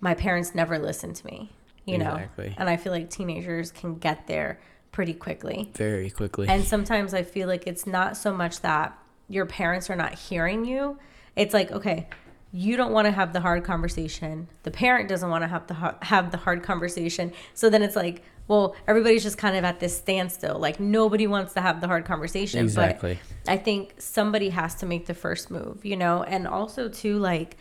my 0.00 0.14
parents 0.14 0.54
never 0.54 0.78
listened 0.78 1.16
to 1.16 1.26
me 1.26 1.50
you 1.88 1.96
Exactly. 1.96 2.48
know 2.50 2.54
and 2.58 2.68
i 2.68 2.76
feel 2.76 2.92
like 2.92 3.10
teenagers 3.10 3.70
can 3.70 3.96
get 3.96 4.26
there 4.26 4.60
pretty 4.92 5.14
quickly. 5.14 5.70
Very 5.74 6.10
quickly. 6.10 6.48
and 6.48 6.64
sometimes 6.64 7.14
i 7.14 7.22
feel 7.22 7.46
like 7.48 7.66
it's 7.66 7.86
not 7.86 8.16
so 8.16 8.32
much 8.32 8.60
that 8.62 8.96
your 9.28 9.46
parents 9.46 9.90
are 9.90 9.96
not 9.96 10.14
hearing 10.14 10.64
you. 10.64 10.98
It's 11.36 11.54
like 11.54 11.70
okay 11.72 12.08
you 12.50 12.78
don't 12.78 12.92
want 12.92 13.04
to 13.04 13.10
have 13.12 13.34
the 13.34 13.40
hard 13.40 13.62
conversation. 13.62 14.48
The 14.62 14.70
parent 14.70 15.06
doesn't 15.10 15.28
want 15.28 15.44
to 15.44 15.48
have 15.48 15.66
the 15.66 15.74
have 16.00 16.30
the 16.30 16.38
hard 16.38 16.62
conversation. 16.62 17.32
So 17.52 17.68
then 17.68 17.82
it's 17.82 17.94
like 17.94 18.22
well 18.48 18.74
everybody's 18.86 19.22
just 19.22 19.36
kind 19.36 19.54
of 19.56 19.64
at 19.64 19.78
this 19.80 19.94
standstill. 19.96 20.58
Like 20.58 20.80
nobody 20.80 21.26
wants 21.26 21.52
to 21.54 21.60
have 21.60 21.82
the 21.82 21.86
hard 21.86 22.06
conversation 22.06 22.60
Exactly. 22.64 23.18
but 23.44 23.52
i 23.52 23.56
think 23.58 23.94
somebody 23.98 24.48
has 24.48 24.74
to 24.76 24.86
make 24.86 25.04
the 25.06 25.14
first 25.14 25.50
move 25.50 25.84
you 25.84 25.96
know? 25.96 26.22
And 26.22 26.48
also 26.48 26.88
too 26.88 27.18
like 27.18 27.56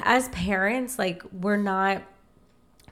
as 0.00 0.28
parents 0.30 0.98
like 0.98 1.22
we're 1.32 1.56
not 1.56 2.02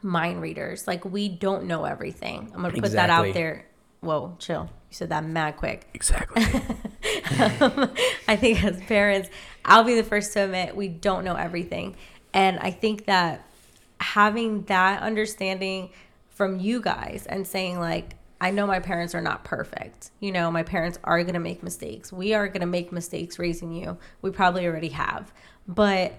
mind 0.07 0.41
readers 0.41 0.87
like 0.87 1.05
we 1.05 1.29
don't 1.29 1.65
know 1.65 1.85
everything 1.85 2.51
i'm 2.55 2.63
gonna 2.63 2.81
put 2.81 2.93
that 2.93 3.11
out 3.11 3.33
there 3.35 3.67
whoa 4.01 4.35
chill 4.39 4.71
you 4.89 4.95
said 4.95 5.09
that 5.09 5.25
mad 5.25 5.57
quick 5.57 5.89
exactly. 5.95 6.43
I 8.29 8.37
think 8.37 8.63
as 8.63 8.81
parents, 8.83 9.29
I'll 9.65 9.85
be 9.85 9.95
the 9.95 10.05
first 10.05 10.33
to 10.35 10.45
admit 10.45 10.77
we 10.77 10.89
don't 10.89 11.25
know 11.25 11.35
everything. 11.35 11.97
And 12.33 12.59
I 12.59 12.71
think 12.71 13.07
that 13.07 13.47
having 14.01 14.63
that 14.65 15.03
understanding 15.03 15.91
from 16.31 16.61
you 16.61 16.81
guys 16.81 17.27
and 17.29 17.47
saying, 17.47 17.81
like, 17.81 18.15
I 18.41 18.51
know 18.51 18.67
my 18.67 18.81
parents 18.81 19.15
are 19.15 19.21
not 19.21 19.45
perfect. 19.45 20.11
You 20.21 20.31
know, 20.31 20.51
my 20.51 20.63
parents 20.63 20.99
are 21.05 21.23
going 21.23 21.35
to 21.35 21.41
make 21.41 21.63
mistakes. 21.63 22.13
We 22.13 22.35
are 22.35 22.49
going 22.49 22.61
to 22.61 22.67
make 22.67 22.93
mistakes 22.93 23.39
raising 23.39 23.73
you. 23.73 23.97
We 24.21 24.31
probably 24.31 24.67
already 24.67 24.91
have. 24.91 25.33
But 25.67 26.13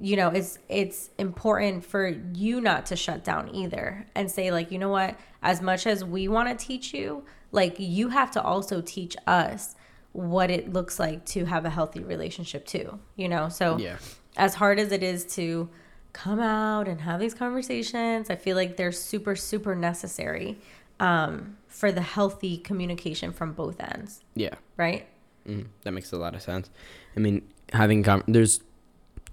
you 0.00 0.16
know, 0.16 0.28
it's 0.28 0.58
it's 0.68 1.10
important 1.18 1.84
for 1.84 2.08
you 2.34 2.60
not 2.60 2.86
to 2.86 2.96
shut 2.96 3.24
down 3.24 3.54
either 3.54 4.06
and 4.14 4.30
say 4.30 4.50
like, 4.50 4.70
you 4.72 4.78
know 4.78 4.88
what, 4.88 5.16
as 5.42 5.60
much 5.62 5.86
as 5.86 6.04
we 6.04 6.28
want 6.28 6.48
to 6.58 6.66
teach 6.66 6.92
you, 6.94 7.24
like 7.52 7.76
you 7.78 8.08
have 8.08 8.30
to 8.32 8.42
also 8.42 8.80
teach 8.80 9.16
us 9.26 9.74
what 10.12 10.50
it 10.50 10.72
looks 10.72 10.98
like 10.98 11.24
to 11.26 11.44
have 11.44 11.64
a 11.64 11.70
healthy 11.70 12.02
relationship 12.02 12.66
too. 12.66 12.98
You 13.16 13.28
know, 13.28 13.48
so 13.48 13.78
Yeah. 13.78 13.96
as 14.36 14.54
hard 14.54 14.78
as 14.78 14.92
it 14.92 15.02
is 15.02 15.24
to 15.36 15.68
come 16.12 16.38
out 16.40 16.86
and 16.86 17.00
have 17.00 17.18
these 17.20 17.34
conversations, 17.34 18.30
I 18.30 18.36
feel 18.36 18.56
like 18.56 18.76
they're 18.76 18.92
super 18.92 19.34
super 19.36 19.74
necessary 19.74 20.58
um, 21.00 21.56
for 21.66 21.90
the 21.90 22.00
healthy 22.02 22.56
communication 22.58 23.32
from 23.32 23.52
both 23.52 23.80
ends, 23.80 24.22
Yeah. 24.36 24.54
right? 24.76 25.06
Mm, 25.46 25.66
that 25.82 25.90
makes 25.92 26.12
a 26.12 26.16
lot 26.16 26.34
of 26.36 26.42
sense. 26.42 26.70
I 27.16 27.20
mean, 27.20 27.42
having 27.72 28.02
com- 28.04 28.22
there's 28.28 28.60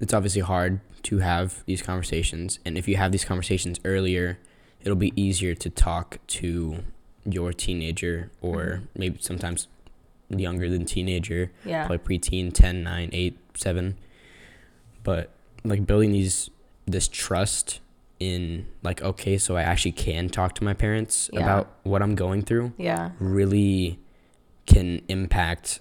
it's 0.02 0.14
obviously 0.14 0.42
hard 0.42 0.82
to 1.04 1.20
have 1.20 1.64
these 1.66 1.82
conversations, 1.82 2.60
and 2.66 2.78
if 2.78 2.88
you 2.88 2.98
have 2.98 3.12
these 3.12 3.26
conversations 3.26 3.80
earlier, 3.86 4.40
it'll 4.82 4.96
be 4.96 5.14
easier 5.16 5.56
to 5.56 5.70
talk 5.70 6.18
to 6.28 6.84
your 7.26 7.54
teenager 7.54 8.32
or 8.42 8.60
mm-hmm. 8.60 8.86
maybe 8.96 9.18
sometimes 9.22 9.68
younger 10.30 10.70
than 10.70 10.86
teenager, 10.86 11.52
Yeah. 11.66 11.88
probably 11.88 12.18
preteen, 12.18 12.52
10, 12.54 12.84
9, 12.84 13.10
8, 13.14 13.38
7. 13.56 13.98
But 15.04 15.30
like 15.64 15.86
building 15.86 16.12
these 16.12 16.50
this 16.88 17.08
trust 17.08 17.80
in 18.20 18.66
like 18.84 19.02
okay, 19.02 19.38
so 19.38 19.56
I 19.56 19.62
actually 19.64 19.92
can 19.92 20.30
talk 20.30 20.56
to 20.56 20.64
my 20.64 20.74
parents 20.74 21.30
Yeah. 21.34 21.42
about 21.42 21.72
what 21.84 22.02
I'm 22.02 22.16
going 22.16 22.44
through 22.44 22.74
Yeah. 22.78 23.12
really 23.20 24.00
can 24.66 25.02
impact 25.08 25.80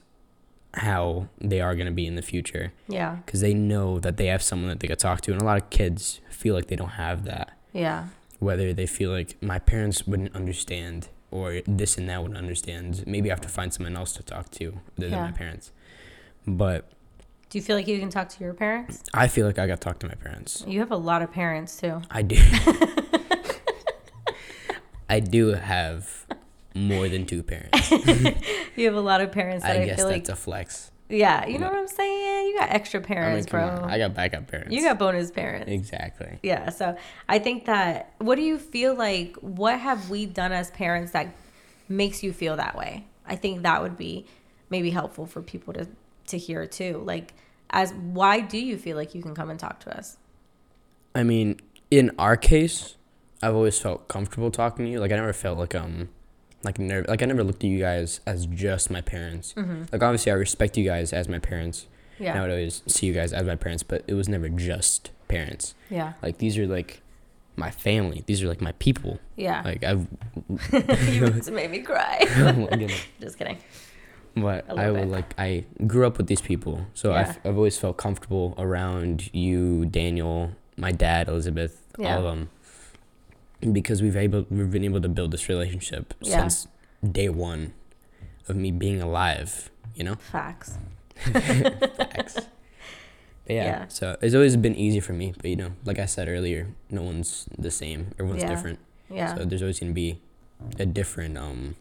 how 0.74 1.26
they 1.40 1.60
are 1.60 1.74
going 1.74 1.86
to 1.86 1.92
be 1.92 2.06
in 2.06 2.14
the 2.14 2.22
future 2.22 2.72
Yeah. 2.88 3.16
because 3.26 3.40
they 3.40 3.54
know 3.54 3.98
that 4.00 4.16
they 4.16 4.26
have 4.26 4.42
someone 4.42 4.68
that 4.68 4.78
they 4.80 4.88
could 4.88 4.98
talk 5.00 5.20
to 5.22 5.32
and 5.32 5.42
a 5.42 5.44
lot 5.44 5.60
of 5.60 5.68
kids 5.70 6.20
feel 6.30 6.54
like 6.54 6.68
they 6.68 6.76
don't 6.76 6.90
have 6.90 7.24
that 7.24 7.56
Yeah. 7.72 8.06
whether 8.38 8.72
they 8.72 8.86
feel 8.86 9.10
like 9.10 9.36
my 9.42 9.58
parents 9.58 10.06
wouldn't 10.06 10.34
understand 10.34 11.08
or 11.32 11.60
this 11.66 11.98
and 11.98 12.08
that 12.08 12.22
wouldn't 12.22 12.38
understand 12.38 13.04
maybe 13.06 13.30
i 13.30 13.32
have 13.32 13.40
to 13.40 13.48
find 13.48 13.72
someone 13.74 13.96
else 13.96 14.12
to 14.12 14.22
talk 14.22 14.50
to 14.52 14.78
other 14.98 15.08
than 15.10 15.20
my 15.20 15.32
parents 15.32 15.72
but 16.46 16.90
Do 17.50 17.58
you 17.58 17.62
feel 17.62 17.74
like 17.76 17.86
you 17.88 17.98
can 17.98 18.08
talk 18.10 18.28
to 18.30 18.44
your 18.44 18.54
parents? 18.54 19.02
i 19.12 19.26
feel 19.28 19.44
like 19.46 19.58
i 19.58 19.66
got 19.66 19.80
to 19.80 19.84
talk 19.88 19.98
to 20.00 20.06
my 20.08 20.14
parents 20.14 20.64
You 20.68 20.78
have 20.80 20.90
a 20.92 20.96
lot 20.96 21.20
of 21.22 21.32
parents 21.32 21.76
too. 21.76 22.00
i 22.12 22.22
do 22.22 22.36
i 25.08 25.18
do 25.20 25.48
have 25.48 26.26
more 26.74 27.08
than 27.08 27.26
two 27.26 27.42
parents 27.42 27.90
You 28.76 28.86
have 28.86 28.94
a 28.94 29.00
lot 29.00 29.20
of 29.20 29.32
parents 29.32 29.64
that 29.64 29.76
i 29.76 29.82
I, 29.82 29.86
guess 29.86 29.96
feel 29.98 30.06
like, 30.06 30.24
that's 30.24 30.38
a 30.38 30.42
flex 30.42 30.90
yeah, 31.10 31.46
you 31.46 31.58
know 31.58 31.66
what 31.66 31.76
I'm 31.76 31.88
saying? 31.88 32.48
You 32.48 32.58
got 32.58 32.70
extra 32.70 33.00
i 33.00 33.02
mean 33.02 33.06
parents, 33.08 33.46
bro. 33.48 33.68
on 33.68 33.90
i 33.90 33.98
got 33.98 34.14
backup 34.14 34.46
parents 34.46 34.72
you 34.72 34.82
got 34.82 34.98
bonus 34.98 35.30
parents. 35.30 35.68
exactly 35.68 36.38
Yeah, 36.42 36.70
so 36.70 36.96
I 37.28 37.38
think 37.40 37.64
that 37.64 38.14
what 38.18 38.36
do 38.36 38.42
you 38.42 38.58
feel 38.58 38.94
like 38.94 39.36
what 39.38 39.78
have 39.80 40.08
we 40.08 40.26
done 40.26 40.52
as 40.52 40.70
parents 40.70 41.12
that 41.12 41.34
makes 41.88 42.22
you 42.22 42.32
feel 42.32 42.56
that 42.56 42.76
way? 42.76 43.06
I 43.26 43.36
think 43.36 43.62
that 43.62 43.82
would 43.82 43.96
be 43.96 44.26
maybe 44.70 44.90
helpful 44.90 45.26
for 45.26 45.42
people 45.42 45.74
to 45.74 45.88
to 46.28 46.38
hear 46.38 46.66
too. 46.66 47.02
Like 47.04 47.34
as 47.70 47.92
why 47.92 48.40
do 48.40 48.58
you 48.58 48.78
feel 48.78 48.96
like 48.96 49.14
you 49.14 49.22
can 49.22 49.34
come 49.34 49.50
and 49.50 49.58
talk 49.58 49.80
to 49.80 49.96
us? 49.96 50.16
I 51.14 51.24
mean, 51.24 51.60
in 51.90 52.12
our 52.18 52.36
case, 52.36 52.96
I've 53.42 53.54
always 53.56 53.78
felt 53.78 54.06
comfortable 54.06 54.52
talking 54.52 54.84
to 54.84 54.90
you. 54.92 55.00
Like 55.00 55.10
I 55.10 55.16
never 55.16 55.32
felt 55.32 55.58
like 55.58 55.74
um 55.74 56.10
like 56.62 56.78
nerve 56.78 57.06
like 57.08 57.22
I 57.22 57.26
never 57.26 57.42
looked 57.44 57.64
at 57.64 57.70
you 57.70 57.78
guys 57.78 58.20
as 58.26 58.46
just 58.46 58.90
my 58.90 59.00
parents. 59.00 59.54
Mm-hmm. 59.56 59.84
Like 59.92 60.02
obviously 60.02 60.32
I 60.32 60.34
respect 60.34 60.76
you 60.76 60.84
guys 60.84 61.12
as 61.12 61.28
my 61.28 61.38
parents. 61.38 61.86
And 62.18 62.28
I 62.38 62.42
would 62.42 62.50
always 62.50 62.82
see 62.86 63.06
you 63.06 63.14
guys 63.14 63.32
as 63.32 63.46
my 63.46 63.56
parents, 63.56 63.82
but 63.82 64.04
it 64.06 64.12
was 64.12 64.28
never 64.28 64.50
just 64.50 65.10
parents. 65.28 65.74
Yeah. 65.88 66.12
Like 66.22 66.36
these 66.36 66.58
are 66.58 66.66
like 66.66 67.00
my 67.56 67.70
family. 67.70 68.24
These 68.26 68.42
are 68.42 68.48
like 68.48 68.60
my 68.60 68.72
people. 68.72 69.18
Yeah. 69.36 69.62
Like 69.64 69.82
I've 69.84 70.06
you 71.08 71.30
just 71.30 71.50
made 71.50 71.70
me 71.70 71.80
cry. 71.80 72.18
Oh 72.36 72.76
just 73.20 73.38
kidding. 73.38 73.56
but 74.36 74.68
I 74.68 74.90
would 74.90 75.00
bit. 75.00 75.08
like 75.08 75.34
I 75.38 75.64
grew 75.86 76.06
up 76.06 76.18
with 76.18 76.26
these 76.26 76.42
people, 76.42 76.86
so 76.94 77.10
Yeah. 77.12 77.20
I've 77.20 77.38
I've 77.46 77.56
always 77.56 77.78
felt 77.78 77.96
comfortable 77.96 78.54
around 78.58 79.30
you, 79.34 79.86
Daniel, 79.86 80.52
my 80.76 80.92
dad, 80.92 81.26
Elizabeth, 81.28 81.80
Yeah. 81.98 82.16
all 82.16 82.18
of 82.18 82.24
them, 82.24 82.50
because 83.72 84.02
we've 84.02 84.16
able 84.16 84.46
we've 84.50 84.70
been 84.70 84.84
able 84.84 85.00
to 85.00 85.08
build 85.08 85.30
this 85.32 85.48
relationship 85.48 86.14
Yeah. 86.20 86.40
since 86.48 86.68
day 87.02 87.28
one 87.28 87.72
of 88.48 88.56
me 88.56 88.70
being 88.72 89.00
alive. 89.02 89.70
You 89.94 90.04
know, 90.04 90.14
Facts. 90.16 90.78
Facts. 91.16 92.38
But 93.46 93.54
yeah, 93.56 93.64
Yeah. 93.64 93.88
so 93.88 94.16
it's 94.22 94.34
always 94.34 94.56
been 94.56 94.76
easy 94.76 95.00
for 95.00 95.12
me. 95.12 95.34
But 95.36 95.46
you 95.50 95.56
know, 95.56 95.72
like 95.84 95.98
I 95.98 96.06
said 96.06 96.28
earlier, 96.28 96.68
no 96.90 97.02
one's 97.02 97.46
the 97.58 97.70
same. 97.70 98.12
Everyone's 98.18 98.42
Yeah. 98.42 98.48
different. 98.54 98.78
Yeah. 99.10 99.34
So 99.34 99.44
there's 99.44 99.62
always 99.62 99.80
gonna 99.80 99.92
be 99.92 100.20
a 100.78 100.86
different 100.86 101.36
um 101.36 101.74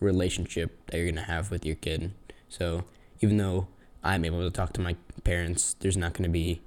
relationship 0.00 0.70
that 0.86 0.98
you're 0.98 1.08
gonna 1.10 1.22
have 1.26 1.50
with 1.50 1.64
your 1.64 1.76
kid. 1.76 2.12
So 2.48 2.84
even 3.20 3.36
though 3.38 3.68
I'm 4.04 4.24
able 4.24 4.42
to 4.42 4.50
talk 4.50 4.72
to 4.74 4.80
my 4.80 4.96
parents, 5.24 5.74
there's 5.80 5.96
not 5.96 6.12
gonna 6.12 6.28
be 6.28 6.60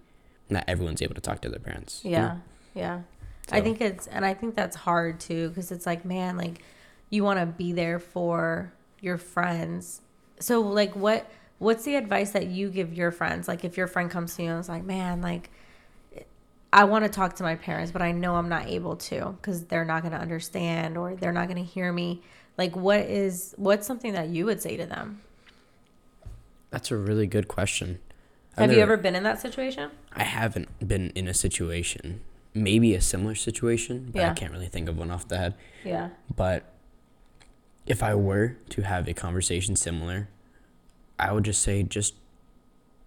not 0.49 0.63
everyone's 0.67 1.01
able 1.01 1.15
to 1.15 1.21
talk 1.21 1.41
to 1.41 1.49
their 1.49 1.59
parents. 1.59 2.01
you 2.03 2.11
know? 2.11 2.41
Yeah. 2.73 3.01
Yeah. 3.49 3.57
I 3.57 3.61
think 3.61 3.81
it's, 3.81 4.07
and 4.07 4.25
I 4.25 4.33
think 4.33 4.55
that's 4.55 4.75
hard 4.75 5.19
too, 5.19 5.49
because 5.49 5.71
it's 5.71 5.85
like, 5.85 6.05
man, 6.05 6.37
like 6.37 6.63
you 7.09 7.23
want 7.23 7.39
to 7.39 7.45
be 7.45 7.73
there 7.73 7.99
for 7.99 8.73
your 9.01 9.17
friends. 9.17 10.01
So, 10.39 10.61
like, 10.61 10.95
what, 10.95 11.29
what's 11.59 11.85
the 11.85 11.95
advice 11.95 12.31
that 12.31 12.47
you 12.47 12.69
give 12.69 12.93
your 12.93 13.11
friends? 13.11 13.47
Like, 13.47 13.63
if 13.63 13.77
your 13.77 13.87
friend 13.87 14.09
comes 14.09 14.35
to 14.35 14.43
you 14.43 14.49
and 14.49 14.59
is 14.59 14.67
like, 14.67 14.83
man, 14.83 15.21
like, 15.21 15.49
I 16.73 16.83
want 16.83 17.05
to 17.05 17.09
talk 17.09 17.35
to 17.35 17.43
my 17.43 17.55
parents, 17.55 17.91
but 17.91 18.01
I 18.01 18.11
know 18.11 18.35
I'm 18.35 18.49
not 18.49 18.67
able 18.67 18.97
to 18.97 19.37
because 19.39 19.63
they're 19.65 19.85
not 19.85 20.01
going 20.01 20.11
to 20.11 20.19
understand 20.19 20.97
or 20.97 21.15
they're 21.15 21.31
not 21.31 21.47
going 21.47 21.63
to 21.63 21.63
hear 21.63 21.93
me. 21.93 22.21
Like, 22.57 22.75
what 22.75 23.01
is, 23.01 23.53
what's 23.57 23.87
something 23.87 24.13
that 24.13 24.27
you 24.29 24.45
would 24.45 24.61
say 24.61 24.75
to 24.75 24.85
them? 24.85 25.21
That's 26.71 26.91
a 26.91 26.97
really 26.97 27.27
good 27.27 27.47
question. 27.47 27.99
Have 28.57 28.71
you 28.71 28.79
ever 28.79 28.97
been 28.97 29.15
in 29.15 29.23
that 29.23 29.39
situation? 29.39 29.91
I 30.13 30.23
haven't 30.23 30.67
been 30.85 31.11
in 31.11 31.27
a 31.27 31.33
situation, 31.33 32.21
maybe 32.55 32.95
a 32.95 33.01
similar 33.01 33.35
situation, 33.35 34.09
but 34.11 34.23
I 34.23 34.33
can't 34.33 34.51
really 34.51 34.67
think 34.67 34.89
of 34.89 34.97
one 34.97 35.11
off 35.11 35.27
the 35.27 35.37
head. 35.37 35.53
Yeah. 35.83 36.09
But 36.33 36.63
if 37.85 38.01
I 38.01 38.15
were 38.15 38.57
to 38.69 38.81
have 38.81 39.07
a 39.07 39.13
conversation 39.13 39.75
similar, 39.75 40.29
I 41.19 41.33
would 41.33 41.43
just 41.43 41.61
say 41.61 41.83
just 41.83 42.15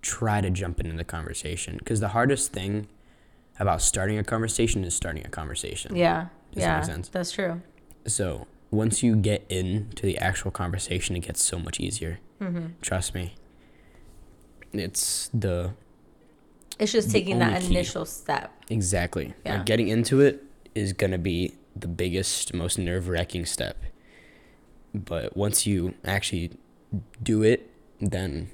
try 0.03 0.41
to 0.41 0.51
jump 0.51 0.79
into 0.79 0.97
the 0.97 1.05
conversation 1.05 1.79
because 1.79 2.01
the 2.01 2.09
hardest 2.09 2.53
thing 2.53 2.87
about 3.59 3.83
starting 3.83 4.19
a 4.19 4.25
conversation 4.25 4.85
is 4.85 4.95
starting 4.95 5.25
a 5.27 5.29
conversation. 5.29 5.97
Yeah. 5.97 6.27
Does 6.53 6.63
that 6.63 6.69
yeah. 6.69 6.77
make 6.77 6.87
sense? 6.87 7.09
That's 7.09 7.33
true. 7.33 7.61
So 8.07 8.47
once 8.71 9.03
you 9.03 9.17
get 9.17 9.45
into 9.49 10.07
the 10.07 10.19
actual 10.19 10.51
conversation, 10.51 11.17
it 11.17 11.21
gets 11.21 11.43
so 11.43 11.59
much 11.59 11.81
easier. 11.81 12.21
Mm-hmm. 12.41 12.67
Trust 12.83 13.15
me. 13.15 13.35
It's 14.73 15.31
the 15.33 15.73
It's 16.79 16.93
just 16.93 17.11
taking 17.11 17.39
that 17.41 17.61
key. 17.63 17.69
initial 17.69 18.05
step. 18.05 18.53
exactly 18.71 19.35
Yeah. 19.45 19.57
like 19.57 19.67
getting 19.67 19.89
into 19.89 20.21
it 20.21 20.45
is 20.75 20.93
gonna 20.93 21.19
be 21.19 21.55
the 21.75 21.89
biggest, 21.89 22.55
most 22.55 22.79
nerve 22.79 23.09
wracking 23.09 23.47
step. 23.47 23.77
But 24.95 25.37
once 25.37 25.67
you 25.67 25.95
actually 26.05 26.53
do 27.23 27.43
it, 27.43 27.71
then 28.01 28.51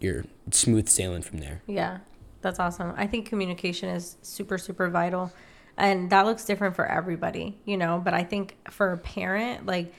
you're 0.00 0.24
smooth 0.50 0.88
sailing 0.88 1.22
from 1.22 1.38
there. 1.38 1.62
Yeah. 1.66 1.98
That's 2.42 2.58
awesome. 2.58 2.94
I 2.96 3.06
think 3.06 3.26
communication 3.26 3.88
is 3.90 4.16
super, 4.22 4.56
super 4.56 4.88
vital. 4.88 5.32
And 5.76 6.10
that 6.10 6.26
looks 6.26 6.44
different 6.44 6.74
for 6.76 6.86
everybody, 6.86 7.58
you 7.64 7.76
know. 7.76 8.00
But 8.02 8.14
I 8.14 8.22
think 8.24 8.56
for 8.70 8.92
a 8.92 8.98
parent, 8.98 9.66
like 9.66 9.92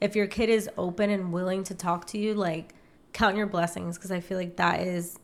if 0.00 0.14
your 0.16 0.26
kid 0.26 0.48
is 0.48 0.68
open 0.76 1.10
and 1.10 1.32
willing 1.32 1.62
to 1.64 1.74
talk 1.74 2.06
to 2.08 2.18
you, 2.18 2.34
like 2.34 2.74
count 3.12 3.36
your 3.36 3.46
blessings 3.46 3.96
because 3.96 4.10
I 4.10 4.20
feel 4.20 4.38
like 4.38 4.56
that 4.56 4.80
is 4.80 5.18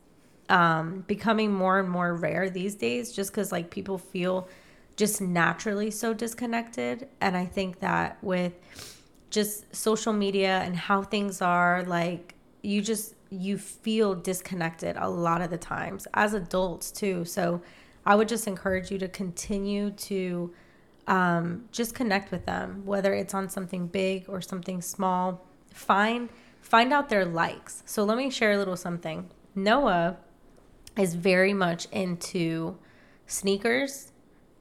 um, 0.50 1.04
becoming 1.06 1.52
more 1.52 1.78
and 1.78 1.88
more 1.88 2.14
rare 2.14 2.50
these 2.50 2.74
days 2.74 3.12
just 3.12 3.30
because 3.30 3.52
like 3.52 3.70
people 3.70 3.96
feel 3.98 4.48
just 4.96 5.20
naturally 5.20 5.90
so 5.90 6.12
disconnected. 6.12 7.08
And 7.20 7.36
I 7.36 7.46
think 7.46 7.78
that 7.78 8.22
with 8.22 8.52
just 9.30 9.74
social 9.74 10.12
media 10.12 10.58
and 10.58 10.74
how 10.76 11.02
things 11.02 11.40
are, 11.40 11.84
like 11.84 12.34
you 12.62 12.82
just 12.82 13.14
you 13.30 13.56
feel 13.56 14.14
disconnected 14.16 14.96
a 14.98 15.08
lot 15.08 15.40
of 15.40 15.50
the 15.50 15.56
times 15.56 16.08
as 16.14 16.34
adults 16.34 16.90
too. 16.90 17.24
So 17.24 17.62
I 18.04 18.16
would 18.16 18.28
just 18.28 18.48
encourage 18.48 18.90
you 18.90 18.98
to 18.98 19.08
continue 19.08 19.90
to 19.90 20.52
um, 21.06 21.66
just 21.70 21.94
connect 21.94 22.32
with 22.32 22.44
them, 22.44 22.82
whether 22.84 23.14
it's 23.14 23.34
on 23.34 23.48
something 23.48 23.86
big 23.86 24.24
or 24.28 24.40
something 24.40 24.82
small. 24.82 25.46
Find 25.72 26.28
find 26.60 26.92
out 26.92 27.08
their 27.08 27.24
likes. 27.24 27.84
So 27.86 28.04
let 28.04 28.18
me 28.18 28.30
share 28.30 28.52
a 28.52 28.58
little 28.58 28.76
something. 28.76 29.30
Noah 29.54 30.16
is 31.00 31.14
very 31.14 31.52
much 31.54 31.86
into 31.92 32.76
sneakers 33.26 34.12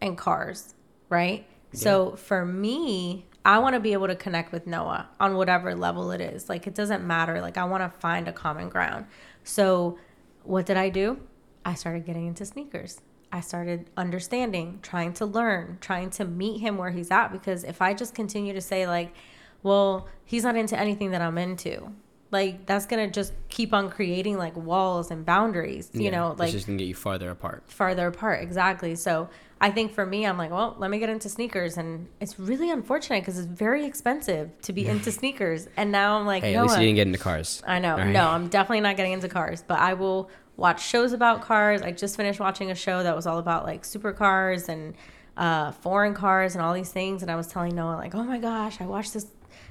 and 0.01 0.17
cars, 0.17 0.75
right? 1.09 1.45
Yeah. 1.71 1.79
So 1.79 2.15
for 2.15 2.45
me, 2.45 3.25
I 3.45 3.59
want 3.59 3.73
to 3.73 3.79
be 3.79 3.93
able 3.93 4.07
to 4.07 4.15
connect 4.15 4.51
with 4.51 4.67
Noah 4.67 5.09
on 5.19 5.35
whatever 5.35 5.75
level 5.75 6.11
it 6.11 6.21
is. 6.21 6.49
Like 6.49 6.67
it 6.67 6.75
doesn't 6.75 7.05
matter. 7.05 7.41
Like 7.41 7.57
I 7.57 7.63
want 7.63 7.83
to 7.83 7.99
find 7.99 8.27
a 8.27 8.33
common 8.33 8.69
ground. 8.69 9.05
So 9.43 9.97
what 10.43 10.65
did 10.65 10.77
I 10.77 10.89
do? 10.89 11.19
I 11.65 11.73
started 11.73 12.05
getting 12.05 12.27
into 12.27 12.45
sneakers. 12.45 13.01
I 13.31 13.41
started 13.41 13.89
understanding, 13.95 14.79
trying 14.81 15.13
to 15.13 15.25
learn, 15.25 15.77
trying 15.81 16.09
to 16.11 16.25
meet 16.25 16.61
him 16.61 16.77
where 16.77 16.89
he's 16.89 17.11
at 17.11 17.29
because 17.29 17.63
if 17.63 17.81
I 17.81 17.93
just 17.93 18.15
continue 18.15 18.53
to 18.53 18.61
say 18.61 18.87
like, 18.87 19.13
well, 19.61 20.07
he's 20.25 20.43
not 20.43 20.55
into 20.55 20.79
anything 20.79 21.11
that 21.11 21.21
I'm 21.21 21.37
into, 21.37 21.91
like 22.31 22.65
that's 22.65 22.85
gonna 22.85 23.09
just 23.09 23.33
keep 23.49 23.73
on 23.73 23.89
creating 23.89 24.37
like 24.37 24.55
walls 24.55 25.11
and 25.11 25.25
boundaries 25.25 25.89
you 25.93 26.03
yeah, 26.03 26.11
know 26.11 26.35
like 26.37 26.47
it's 26.47 26.53
just 26.53 26.67
gonna 26.67 26.77
get 26.77 26.85
you 26.85 26.95
farther 26.95 27.29
apart. 27.29 27.63
Farther 27.67 28.07
apart 28.07 28.41
exactly. 28.41 28.95
So 28.95 29.29
i 29.61 29.69
think 29.69 29.91
for 29.91 30.05
me 30.05 30.25
i'm 30.25 30.37
like 30.37 30.51
well 30.51 30.73
let 30.79 30.89
me 30.89 30.99
get 30.99 31.09
into 31.09 31.27
sneakers 31.27 31.75
and 31.75 32.07
it's 32.21 32.39
really 32.39 32.71
unfortunate 32.71 33.19
because 33.19 33.37
it's 33.37 33.45
very 33.45 33.83
expensive 33.83 34.49
to 34.61 34.71
be 34.71 34.87
into 34.87 35.11
sneakers 35.19 35.67
and 35.75 35.91
now 35.91 36.17
i'm 36.17 36.25
like 36.25 36.43
hey, 36.43 36.55
at 36.55 36.61
least 36.63 36.77
you 36.77 36.85
didn't 36.85 36.95
get 36.95 37.07
into 37.07 37.19
cars 37.19 37.61
i 37.67 37.77
know 37.77 37.97
right. 37.97 38.07
no 38.07 38.25
i'm 38.29 38.47
definitely 38.47 38.79
not 38.79 38.95
getting 38.95 39.11
into 39.11 39.27
cars 39.27 39.61
but 39.67 39.77
i 39.77 39.93
will 39.93 40.29
watch 40.59 40.85
shows 40.85 41.13
about 41.13 41.41
cars. 41.41 41.81
I 41.81 41.91
just 41.91 42.17
finished 42.17 42.39
watching 42.39 42.69
a 42.69 42.75
show 42.75 43.01
that 43.01 43.15
was 43.15 43.25
all 43.25 43.39
about 43.39 43.65
like 43.65 43.83
supercars 43.83 44.69
and 44.69 44.93
uh, 45.39 45.71
foreign 45.71 46.13
cars 46.13 46.53
and 46.53 46.63
all 46.63 46.73
these 46.73 46.91
things 46.91 47.21
and 47.21 47.31
i 47.31 47.35
was 47.35 47.47
telling 47.47 47.73
noah 47.73 47.95
like 47.95 48.13
oh 48.13 48.23
my 48.23 48.37
gosh 48.37 48.79
i 48.81 48.85
watched 48.85 49.13
this 49.13 49.25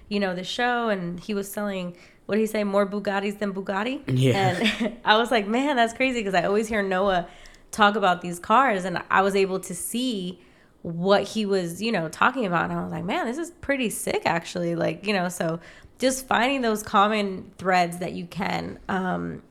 you 0.09 0.19
know 0.19 0.35
the 0.35 0.43
show 0.43 0.89
and 0.89 1.21
he 1.21 1.35
was 1.35 1.51
selling 1.51 1.95
what 2.29 2.35
did 2.35 2.43
he 2.43 2.47
say? 2.47 2.63
More 2.63 2.87
Bugattis 2.87 3.39
than 3.39 3.55
Bugatti. 3.55 4.03
Yeah. 4.07 4.59
And 4.61 4.99
I 5.05 5.17
was 5.17 5.31
like, 5.31 5.47
man, 5.47 5.77
that's 5.77 5.95
crazy 5.95 6.21
because 6.21 6.35
I 6.35 6.43
always 6.43 6.69
hear 6.69 6.83
Noah 6.83 7.27
talk 7.71 7.97
about 7.97 8.21
these 8.21 8.39
cars, 8.39 8.85
and 8.85 9.03
I 9.11 9.23
was 9.23 9.35
able 9.35 9.61
to 9.61 9.75
see 9.75 10.39
what 10.83 11.23
he 11.23 11.47
was, 11.47 11.81
you 11.81 11.91
know, 11.91 12.11
talking 12.11 12.45
about, 12.45 12.65
and 12.65 12.79
I 12.79 12.83
was 12.83 12.93
like, 12.93 13.05
man, 13.05 13.25
this 13.25 13.39
is 13.39 13.51
pretty 13.63 13.89
sick, 13.89 14.25
actually. 14.27 14.75
Like, 14.75 15.07
you 15.07 15.15
know, 15.15 15.31
so 15.31 15.59
just 15.99 16.27
finding 16.27 16.61
those 16.61 16.83
common 16.83 17.51
threads 17.57 17.97
that 18.01 18.13
you 18.13 18.27
can. 18.27 18.79
Um, 18.91 19.43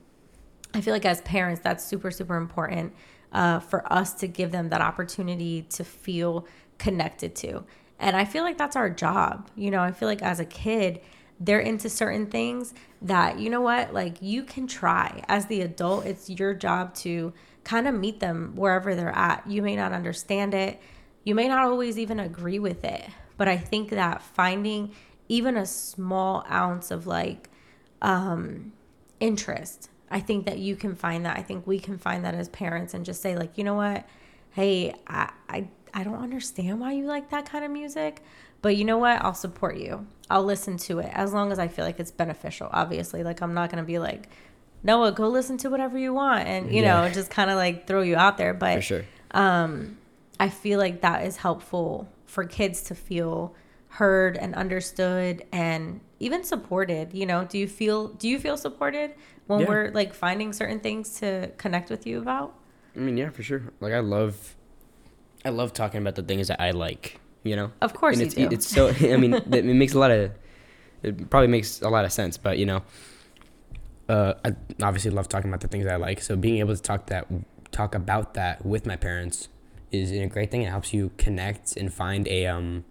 I 0.75 0.81
feel 0.81 0.93
like 0.93 1.05
as 1.05 1.21
parents, 1.21 1.61
that's 1.63 1.83
super, 1.83 2.11
super 2.11 2.35
important 2.35 2.93
uh, 3.31 3.59
for 3.59 3.91
us 3.91 4.13
to 4.15 4.27
give 4.27 4.51
them 4.51 4.69
that 4.69 4.81
opportunity 4.81 5.63
to 5.69 5.83
feel 5.83 6.47
connected 6.77 7.35
to. 7.35 7.63
And 7.99 8.15
I 8.15 8.25
feel 8.25 8.43
like 8.43 8.57
that's 8.57 8.75
our 8.75 8.89
job. 8.89 9.49
You 9.55 9.71
know, 9.71 9.81
I 9.81 9.91
feel 9.91 10.07
like 10.07 10.21
as 10.21 10.39
a 10.39 10.45
kid, 10.45 11.01
they're 11.39 11.59
into 11.59 11.89
certain 11.89 12.27
things 12.27 12.73
that 13.01 13.39
you 13.39 13.49
know 13.49 13.61
what 13.61 13.93
like 13.93 14.17
you 14.21 14.43
can 14.43 14.65
try 14.65 15.23
as 15.27 15.45
the 15.45 15.61
adult 15.61 16.05
it's 16.05 16.29
your 16.29 16.53
job 16.53 16.93
to 16.95 17.31
kind 17.63 17.87
of 17.87 17.93
meet 17.93 18.19
them 18.19 18.53
wherever 18.55 18.95
they're 18.95 19.15
at 19.15 19.45
you 19.47 19.61
may 19.61 19.75
not 19.75 19.91
understand 19.91 20.53
it 20.53 20.81
you 21.23 21.35
may 21.35 21.47
not 21.47 21.65
always 21.65 21.99
even 21.99 22.19
agree 22.19 22.57
with 22.57 22.83
it 22.83 23.05
but 23.37 23.47
i 23.47 23.55
think 23.55 23.89
that 23.89 24.21
finding 24.21 24.91
even 25.29 25.57
a 25.57 25.65
small 25.65 26.43
ounce 26.49 26.89
of 26.89 27.05
like 27.05 27.49
um 28.01 28.71
interest 29.19 29.89
i 30.09 30.19
think 30.19 30.45
that 30.45 30.59
you 30.59 30.75
can 30.75 30.95
find 30.95 31.25
that 31.25 31.37
i 31.37 31.41
think 31.41 31.65
we 31.65 31.79
can 31.79 31.97
find 31.97 32.25
that 32.25 32.35
as 32.35 32.49
parents 32.49 32.93
and 32.93 33.05
just 33.05 33.21
say 33.21 33.35
like 33.35 33.57
you 33.57 33.63
know 33.63 33.75
what 33.75 34.07
hey 34.51 34.93
i 35.07 35.29
i, 35.49 35.67
I 35.93 36.03
don't 36.03 36.21
understand 36.21 36.79
why 36.79 36.93
you 36.93 37.05
like 37.05 37.29
that 37.29 37.49
kind 37.49 37.63
of 37.63 37.71
music 37.71 38.21
but 38.61 38.75
you 38.75 38.85
know 38.85 38.97
what? 38.97 39.21
I'll 39.23 39.33
support 39.33 39.77
you. 39.77 40.05
I'll 40.29 40.43
listen 40.43 40.77
to 40.77 40.99
it 40.99 41.09
as 41.13 41.33
long 41.33 41.51
as 41.51 41.59
I 41.59 41.67
feel 41.67 41.85
like 41.85 41.99
it's 41.99 42.11
beneficial. 42.11 42.69
Obviously, 42.71 43.23
like 43.23 43.41
I'm 43.41 43.53
not 43.53 43.69
gonna 43.69 43.83
be 43.83 43.99
like, 43.99 44.29
Noah, 44.83 45.11
go 45.11 45.27
listen 45.29 45.57
to 45.59 45.69
whatever 45.69 45.97
you 45.97 46.13
want, 46.13 46.47
and 46.47 46.71
you 46.71 46.81
yeah. 46.81 47.01
know, 47.01 47.09
just 47.09 47.29
kind 47.29 47.49
of 47.49 47.55
like 47.55 47.87
throw 47.87 48.01
you 48.01 48.15
out 48.15 48.37
there. 48.37 48.53
But 48.53 48.75
for 48.75 48.81
sure, 48.81 49.05
um, 49.31 49.97
I 50.39 50.49
feel 50.49 50.79
like 50.79 51.01
that 51.01 51.25
is 51.25 51.37
helpful 51.37 52.09
for 52.25 52.43
kids 52.43 52.81
to 52.83 52.95
feel 52.95 53.55
heard 53.89 54.37
and 54.37 54.53
understood 54.55 55.45
and 55.51 56.01
even 56.19 56.43
supported. 56.43 57.13
You 57.13 57.25
know, 57.25 57.45
do 57.45 57.57
you 57.57 57.67
feel 57.67 58.09
do 58.09 58.27
you 58.27 58.39
feel 58.39 58.57
supported 58.57 59.13
when 59.47 59.61
yeah. 59.61 59.67
we're 59.67 59.91
like 59.91 60.13
finding 60.13 60.53
certain 60.53 60.79
things 60.79 61.19
to 61.19 61.51
connect 61.57 61.89
with 61.89 62.05
you 62.05 62.19
about? 62.19 62.53
I 62.95 62.99
mean, 62.99 63.17
yeah, 63.17 63.29
for 63.29 63.43
sure. 63.43 63.63
Like 63.79 63.93
I 63.93 63.99
love, 63.99 64.55
I 65.43 65.49
love 65.49 65.73
talking 65.73 66.01
about 66.01 66.15
the 66.15 66.23
things 66.23 66.47
that 66.47 66.61
I 66.61 66.71
like 66.71 67.19
you 67.47 67.55
know. 67.55 67.71
Of 67.81 67.93
course, 67.93 68.17
and 68.17 68.25
it's, 68.25 68.35
do. 68.35 68.49
It's 68.51 68.67
so. 68.67 68.89
I 69.13 69.17
mean, 69.17 69.33
it 69.51 69.65
makes 69.65 69.93
a 69.93 69.99
lot 69.99 70.11
of. 70.11 70.31
It 71.03 71.29
probably 71.29 71.47
makes 71.47 71.81
a 71.81 71.89
lot 71.89 72.05
of 72.05 72.11
sense, 72.11 72.37
but 72.37 72.57
you 72.57 72.65
know, 72.65 72.83
uh, 74.09 74.33
I 74.43 74.55
obviously 74.81 75.11
love 75.11 75.29
talking 75.29 75.49
about 75.49 75.61
the 75.61 75.67
things 75.67 75.85
I 75.85 75.95
like. 75.95 76.21
So 76.21 76.35
being 76.35 76.59
able 76.59 76.75
to 76.75 76.81
talk 76.81 77.07
that 77.07 77.27
talk 77.71 77.95
about 77.95 78.33
that 78.33 78.65
with 78.65 78.85
my 78.85 78.95
parents 78.95 79.49
is 79.91 80.11
a 80.11 80.25
great 80.27 80.51
thing. 80.51 80.63
It 80.63 80.69
helps 80.69 80.93
you 80.93 81.11
connect 81.17 81.77
and 81.77 81.93
find 81.93 82.27
a 82.27 82.47
um. 82.47 82.85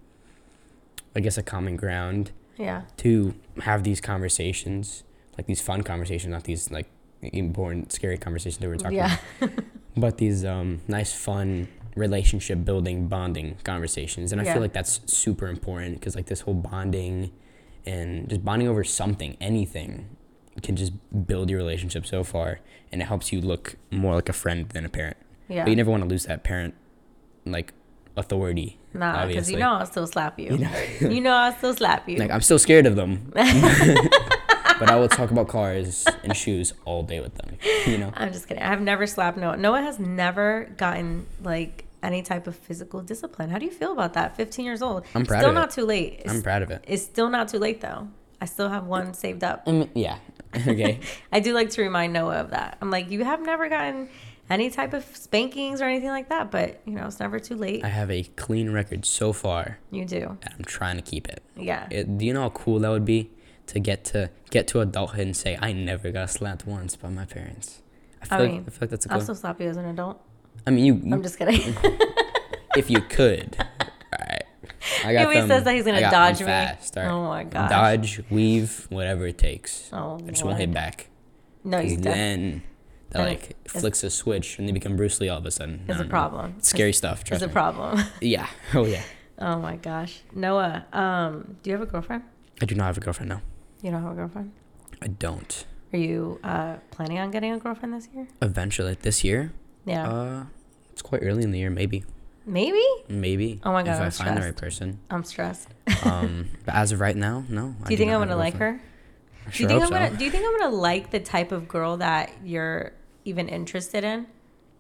I 1.14 1.20
guess 1.20 1.38
a 1.38 1.42
common 1.42 1.76
ground. 1.76 2.32
Yeah. 2.58 2.82
To 2.98 3.34
have 3.62 3.84
these 3.84 4.00
conversations, 4.00 5.02
like 5.36 5.46
these 5.46 5.60
fun 5.60 5.82
conversations, 5.82 6.30
not 6.30 6.44
these 6.44 6.70
like 6.70 6.86
important, 7.22 7.92
scary 7.92 8.18
conversations 8.18 8.58
that 8.58 8.68
we're 8.68 8.76
talking 8.76 8.98
yeah. 8.98 9.18
about, 9.40 9.64
but 9.96 10.18
these 10.18 10.44
um 10.44 10.80
nice, 10.88 11.12
fun 11.12 11.68
relationship 11.96 12.64
building 12.64 13.08
bonding 13.08 13.56
conversations. 13.64 14.30
And 14.30 14.40
i 14.40 14.44
yeah. 14.44 14.52
feel 14.52 14.62
like 14.62 14.72
that's 14.72 15.00
super 15.06 15.48
important 15.48 15.98
because 15.98 16.14
like 16.14 16.26
this 16.26 16.42
whole 16.42 16.54
bonding 16.54 17.32
and 17.84 18.28
just 18.28 18.44
bonding 18.44 18.68
over 18.68 18.84
something 18.84 19.36
anything 19.40 20.16
can 20.62 20.76
just 20.76 20.92
build 21.26 21.50
your 21.50 21.58
relationship 21.58 22.06
so 22.06 22.22
far 22.22 22.60
and 22.92 23.02
it 23.02 23.06
helps 23.06 23.32
you 23.32 23.40
look 23.40 23.76
more 23.90 24.14
like 24.14 24.28
a 24.28 24.32
friend 24.32 24.68
than 24.70 24.84
a 24.84 24.88
parent. 24.88 25.16
Yeah. 25.48 25.64
But 25.64 25.70
you 25.70 25.76
never 25.76 25.90
want 25.90 26.02
to 26.02 26.08
lose 26.08 26.24
that 26.24 26.44
parent 26.44 26.74
like 27.44 27.72
authority 28.16 28.78
nah 28.94 29.26
because 29.26 29.50
you 29.50 29.58
know 29.58 29.72
i'll 29.72 29.86
still 29.86 30.06
slap 30.06 30.38
you. 30.38 30.52
You 30.52 30.58
know, 30.58 30.82
you 31.00 31.20
know 31.20 31.32
i'll 31.32 31.52
still 31.52 31.74
slap 31.74 32.08
you. 32.08 32.16
Like 32.18 32.30
i'm 32.30 32.40
still 32.40 32.58
scared 32.58 32.86
of 32.86 32.96
them 32.96 33.30
but 34.78 34.90
I 34.90 34.96
will 34.96 35.08
talk 35.08 35.30
about 35.30 35.48
cars 35.48 36.06
and 36.22 36.36
shoes 36.36 36.72
all 36.84 37.02
day 37.02 37.20
with 37.20 37.34
them. 37.34 37.56
You 37.86 37.98
know. 37.98 38.12
I'm 38.14 38.32
just 38.32 38.48
kidding. 38.48 38.62
I've 38.62 38.80
never 38.80 39.06
slapped 39.06 39.36
Noah. 39.38 39.56
Noah 39.56 39.82
has 39.82 39.98
never 39.98 40.72
gotten 40.76 41.26
like 41.42 41.84
any 42.02 42.22
type 42.22 42.46
of 42.46 42.56
physical 42.56 43.00
discipline. 43.02 43.50
How 43.50 43.58
do 43.58 43.64
you 43.64 43.70
feel 43.70 43.92
about 43.92 44.14
that? 44.14 44.36
15 44.36 44.64
years 44.64 44.82
old. 44.82 45.04
I'm 45.14 45.26
proud 45.26 45.40
still 45.40 45.50
of 45.50 45.56
it. 45.56 45.60
not 45.60 45.70
too 45.70 45.84
late. 45.84 46.22
It's, 46.24 46.32
I'm 46.32 46.42
proud 46.42 46.62
of 46.62 46.70
it. 46.70 46.84
It's 46.86 47.02
still 47.02 47.28
not 47.28 47.48
too 47.48 47.58
late 47.58 47.80
though. 47.80 48.08
I 48.40 48.44
still 48.44 48.68
have 48.68 48.86
one 48.86 49.14
saved 49.14 49.42
up. 49.44 49.62
Um, 49.66 49.88
yeah. 49.94 50.18
Okay. 50.66 51.00
I 51.32 51.40
do 51.40 51.52
like 51.52 51.68
to 51.70 51.82
remind 51.82 52.14
Noah 52.14 52.36
of 52.36 52.50
that. 52.50 52.78
I'm 52.80 52.90
like, 52.90 53.10
you 53.10 53.24
have 53.24 53.42
never 53.42 53.68
gotten 53.68 54.08
any 54.48 54.70
type 54.70 54.94
of 54.94 55.04
spankings 55.14 55.82
or 55.82 55.84
anything 55.84 56.08
like 56.08 56.30
that, 56.30 56.50
but 56.50 56.80
you 56.86 56.94
know, 56.94 57.06
it's 57.06 57.20
never 57.20 57.38
too 57.38 57.56
late. 57.56 57.84
I 57.84 57.88
have 57.88 58.10
a 58.10 58.22
clean 58.22 58.70
record 58.70 59.04
so 59.04 59.34
far. 59.34 59.78
You 59.90 60.06
do. 60.06 60.38
I'm 60.50 60.64
trying 60.64 60.96
to 60.96 61.02
keep 61.02 61.28
it. 61.28 61.42
Yeah. 61.56 61.88
It, 61.90 62.16
do 62.16 62.24
you 62.24 62.32
know 62.32 62.42
how 62.42 62.50
cool 62.50 62.78
that 62.78 62.88
would 62.88 63.04
be 63.04 63.30
to 63.66 63.80
get 63.80 64.04
to 64.06 64.30
get 64.50 64.66
to 64.68 64.80
adulthood 64.80 65.26
and 65.26 65.36
say 65.36 65.58
I 65.60 65.72
never 65.72 66.10
got 66.10 66.30
slapped 66.30 66.66
once 66.66 66.96
by 66.96 67.08
my 67.08 67.24
parents? 67.24 67.82
I 68.22 68.26
feel, 68.26 68.38
I 68.38 68.42
mean, 68.42 68.56
like, 68.56 68.66
I 68.66 68.70
feel 68.70 68.78
like 68.82 68.90
that's 68.90 69.06
a. 69.06 69.12
I'll 69.12 69.20
still 69.20 69.34
slap 69.34 69.60
you 69.60 69.68
as 69.68 69.76
an 69.76 69.86
adult. 69.86 70.20
I 70.66 70.70
mean, 70.70 70.84
you. 70.84 71.12
I'm 71.12 71.22
just 71.22 71.38
kidding. 71.38 71.76
if 72.76 72.90
you 72.90 73.00
could. 73.00 73.56
All 73.80 74.18
right. 74.18 74.42
I 75.04 75.12
got 75.12 75.34
he 75.34 75.40
says 75.46 75.64
that 75.64 75.74
he's 75.74 75.84
gonna 75.84 76.00
dodge 76.00 76.40
me. 76.40 76.46
Fast, 76.46 76.96
right. 76.96 77.06
Oh 77.06 77.24
my 77.24 77.44
god. 77.44 77.68
Dodge, 77.68 78.22
weave, 78.30 78.86
whatever 78.88 79.26
it 79.26 79.38
takes. 79.38 79.90
Oh. 79.92 80.16
I 80.16 80.30
just 80.30 80.42
Lord. 80.42 80.52
won't 80.52 80.60
hit 80.60 80.72
back. 80.72 81.08
No, 81.64 81.80
you 81.80 81.96
then 81.96 82.62
that 83.10 83.26
like 83.26 83.68
flicks 83.68 84.02
a 84.04 84.10
switch 84.10 84.58
and 84.58 84.68
they 84.68 84.72
become 84.72 84.96
Bruce 84.96 85.20
Lee 85.20 85.28
all 85.28 85.38
of 85.38 85.46
a 85.46 85.50
sudden. 85.50 85.84
It's 85.88 86.00
a 86.00 86.04
problem. 86.04 86.54
It's 86.58 86.68
scary 86.68 86.90
it's, 86.90 86.98
stuff. 86.98 87.24
It's 87.30 87.42
a 87.42 87.48
problem. 87.48 88.04
yeah. 88.20 88.48
Oh 88.74 88.84
yeah. 88.84 89.02
Oh 89.38 89.58
my 89.58 89.76
gosh, 89.76 90.20
Noah. 90.34 90.86
Um, 90.92 91.56
do 91.62 91.70
you 91.70 91.76
have 91.76 91.86
a 91.86 91.90
girlfriend? 91.90 92.22
I 92.60 92.64
do 92.64 92.74
not 92.74 92.86
have 92.86 92.96
a 92.96 93.00
girlfriend. 93.00 93.30
No. 93.30 93.40
You 93.82 93.90
don't 93.90 94.02
have 94.02 94.12
a 94.12 94.14
girlfriend. 94.14 94.52
I 95.02 95.08
don't. 95.08 95.66
Are 95.92 95.98
you 95.98 96.40
uh, 96.42 96.76
planning 96.90 97.18
on 97.18 97.30
getting 97.30 97.52
a 97.52 97.58
girlfriend 97.58 97.94
this 97.94 98.08
year? 98.14 98.26
Eventually, 98.42 98.96
this 99.00 99.22
year. 99.22 99.52
Yeah. 99.84 100.08
Uh, 100.10 100.44
it's 100.92 101.02
quite 101.02 101.22
early 101.22 101.42
in 101.42 101.52
the 101.52 101.58
year, 101.58 101.70
maybe. 101.70 102.04
Maybe? 102.46 102.82
Maybe. 103.08 103.60
Oh 103.64 103.72
my 103.72 103.82
God, 103.82 103.94
If 103.94 104.00
I 104.00 104.04
I'm 104.06 104.10
find 104.10 104.36
the 104.36 104.40
right 104.40 104.56
person. 104.56 105.00
I'm 105.10 105.24
stressed. 105.24 105.68
Um, 106.04 106.48
but 106.64 106.74
as 106.74 106.92
of 106.92 107.00
right 107.00 107.16
now, 107.16 107.44
no. 107.48 107.74
Do 107.84 107.92
you 107.92 107.96
think 107.96 108.10
not 108.10 108.20
I'm 108.22 108.28
gonna 108.28 108.38
like 108.38 108.54
her? 108.54 108.80
I 109.46 109.50
Do 109.50 109.62
you 109.62 109.68
sure 109.68 109.68
think 109.68 109.82
I'm 109.82 109.90
gonna 109.90 110.16
do 110.16 110.24
you 110.24 110.30
think 110.30 110.44
I'm 110.46 110.58
gonna 110.58 110.76
like 110.76 111.10
the 111.10 111.20
type 111.20 111.52
of 111.52 111.66
girl 111.68 111.96
that 111.98 112.30
you're 112.44 112.92
even 113.24 113.48
interested 113.48 114.04
in? 114.04 114.26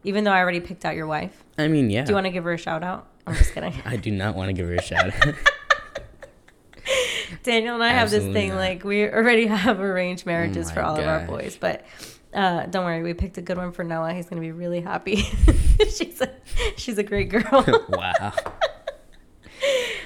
Even 0.04 0.22
though 0.24 0.30
I 0.32 0.38
already 0.38 0.60
picked 0.60 0.84
out 0.84 0.94
your 0.94 1.08
wife. 1.08 1.44
I 1.58 1.66
mean, 1.66 1.90
yeah. 1.90 2.04
Do 2.04 2.10
you 2.10 2.14
want 2.14 2.26
to 2.26 2.30
give 2.30 2.44
her 2.44 2.52
a 2.52 2.58
shout 2.58 2.84
out? 2.84 3.08
I'm 3.26 3.34
just 3.34 3.52
kidding. 3.52 3.74
I 3.84 3.96
do 3.96 4.12
not 4.12 4.36
want 4.36 4.48
to 4.48 4.52
give 4.52 4.68
her 4.68 4.74
a 4.76 4.82
shout. 4.82 5.12
Daniel 7.42 7.74
and 7.74 7.84
I 7.84 7.90
have 7.90 8.10
this 8.10 8.24
thing 8.24 8.50
not. 8.50 8.56
like 8.56 8.84
we 8.84 9.04
already 9.08 9.46
have 9.64 9.80
arranged 9.80 10.26
marriages 10.26 10.70
Oh 10.70 10.74
for 10.74 10.82
all 10.82 10.96
of 10.98 11.06
our 11.06 11.26
boys, 11.26 11.56
but 11.60 11.84
uh, 12.34 12.66
don't 12.66 12.84
worry, 12.84 13.02
we 13.02 13.14
picked 13.14 13.38
a 13.38 13.42
good 13.42 13.56
one 13.56 13.72
for 13.72 13.82
Noah. 13.84 14.12
He's 14.14 14.26
gonna 14.28 14.40
be 14.42 14.52
really 14.52 14.80
happy. 14.80 15.16
she's 15.78 16.20
a 16.20 16.30
she's 16.76 16.98
a 16.98 17.02
great 17.02 17.28
girl. 17.30 17.64
wow. 17.88 18.32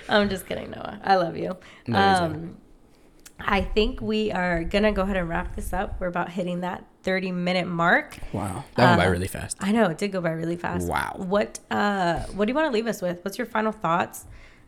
I'm 0.08 0.28
just 0.28 0.46
kidding, 0.46 0.70
Noah. 0.70 1.00
I 1.04 1.16
love 1.16 1.36
you. 1.36 1.56
No, 1.86 1.98
Um, 1.98 2.56
I 3.38 3.62
think 3.62 4.00
we 4.00 4.30
are 4.32 4.64
gonna 4.64 4.92
go 4.92 5.02
ahead 5.02 5.16
and 5.16 5.28
wrap 5.28 5.54
this 5.56 5.72
up. 5.72 6.00
We're 6.00 6.08
about 6.08 6.30
hitting 6.30 6.60
that 6.60 6.84
30 7.04 7.32
minute 7.32 7.66
mark. 7.66 8.18
Wow. 8.32 8.64
That 8.76 8.86
went 8.90 8.98
by 9.00 9.06
Uh, 9.06 9.10
really 9.10 9.28
fast. 9.28 9.56
I 9.60 9.72
know 9.72 9.86
it 9.86 9.98
did 9.98 10.12
go 10.12 10.20
by 10.20 10.30
really 10.32 10.56
fast. 10.56 10.86
Wow. 10.88 11.14
What 11.16 11.58
uh 11.70 12.20
what 12.34 12.44
do 12.46 12.50
you 12.50 12.54
want 12.54 12.66
to 12.66 12.72
leave 12.72 12.86
us 12.86 13.00
with? 13.00 13.24
What's 13.24 13.38
your 13.38 13.46
final 13.46 13.72
thoughts? 13.72 14.26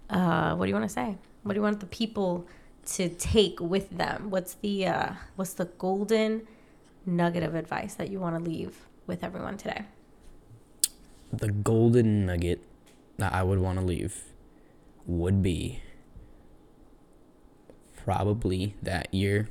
Uh 0.09 0.55
what 0.55 0.67
do 0.67 0.69
you 0.71 0.75
want 0.75 0.89
to 0.89 0.93
say? 0.95 1.17
What 1.43 1.55
do 1.55 1.59
you 1.59 1.63
want 1.63 1.81
the 1.81 1.87
people 1.87 2.47
to 2.87 3.09
take 3.09 3.61
with 3.61 3.91
them? 3.91 4.31
What's 4.31 4.55
the 4.55 4.87
uh 4.87 5.13
what's 5.37 5.55
the 5.55 5.67
golden 5.67 6.47
nugget 7.07 7.43
of 7.43 7.55
advice 7.55 7.95
that 7.95 8.11
you 8.11 8.21
want 8.21 8.37
to 8.37 8.51
leave 8.51 8.87
with 9.07 9.25
everyone 9.25 9.57
today? 9.57 9.85
The 11.33 11.51
golden 11.51 12.27
nugget 12.27 12.61
that 13.19 13.33
I 13.33 13.43
would 13.43 13.59
want 13.59 13.79
to 13.79 13.85
leave 13.85 14.25
would 15.07 15.43
be 15.43 15.81
probably 18.05 18.75
that 18.83 19.09
your 19.13 19.49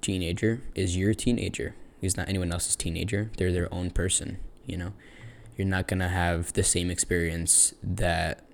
teenager 0.00 0.60
is 0.74 0.96
your 0.96 1.14
teenager. 1.14 1.74
He's 2.00 2.16
not 2.16 2.28
anyone 2.28 2.52
else's 2.52 2.76
teenager. 2.76 3.30
They're 3.36 3.52
their 3.52 3.72
own 3.72 3.90
person, 3.90 4.38
you 4.66 4.76
know? 4.76 4.92
You're 5.56 5.68
not 5.68 5.86
going 5.86 6.00
to 6.00 6.08
have 6.08 6.52
the 6.54 6.64
same 6.64 6.90
experience 6.90 7.74
that 7.82 8.44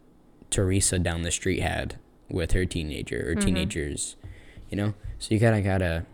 Teresa 0.51 0.99
down 0.99 1.23
the 1.23 1.31
street 1.31 1.61
had 1.61 1.99
with 2.31 2.53
her 2.53 2.65
teenager 2.65 3.31
or 3.31 3.35
mm-hmm. 3.35 3.41
teenagers, 3.41 4.17
you 4.71 4.77
know? 4.77 4.95
So 5.19 5.35
you 5.35 5.41
kind 5.41 5.57
of 5.57 5.65
got 5.65 5.79
to 5.79 6.05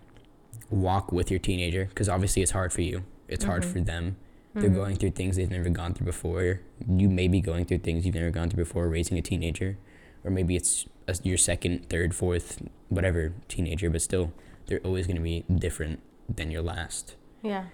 walk 0.71 1.13
with 1.13 1.31
your 1.31 1.41
teenager 1.41 1.87
because 1.87 2.09
obviously 2.09 2.43
it's 2.43 2.53
hard 2.53 2.73
for 2.73 2.83
you. 2.83 3.05
It's 3.29 3.45
hard 3.45 3.63
mm-hmm. 3.63 3.73
for 3.73 3.81
them. 3.81 4.17
They're 4.55 4.65
mm-hmm. 4.65 4.75
going 4.75 4.97
through 4.97 5.11
things 5.11 5.37
they've 5.37 5.51
never 5.51 5.69
gone 5.69 5.95
through 5.95 6.07
before. 6.07 6.61
You 6.89 7.09
may 7.09 7.27
be 7.27 7.41
going 7.41 7.65
through 7.65 7.79
things 7.79 8.07
you've 8.07 8.15
never 8.15 8.31
gone 8.31 8.51
through 8.51 8.65
before 8.65 8.89
raising 8.89 9.19
a 9.19 9.23
teenager. 9.23 9.79
Or 10.23 10.31
maybe 10.31 10.55
it's 10.55 10.87
a, 11.09 11.17
your 11.23 11.37
second, 11.37 11.91
third, 11.91 12.15
fourth, 12.15 12.63
whatever 12.89 13.33
teenager, 13.49 13.91
but 13.91 14.01
still, 14.01 14.33
they're 14.67 14.81
always 14.81 15.07
going 15.07 15.17
to 15.17 15.23
be 15.23 15.45
different 15.53 16.01
than 16.29 16.51
your 16.51 16.63
last. 16.63 17.17
Yeah. 17.43 17.65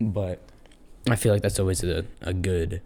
But 0.00 0.40
I 1.10 1.16
feel 1.16 1.32
like 1.32 1.42
that's 1.42 1.58
always 1.58 1.82
a, 1.82 2.04
a 2.20 2.32
good 2.32 2.80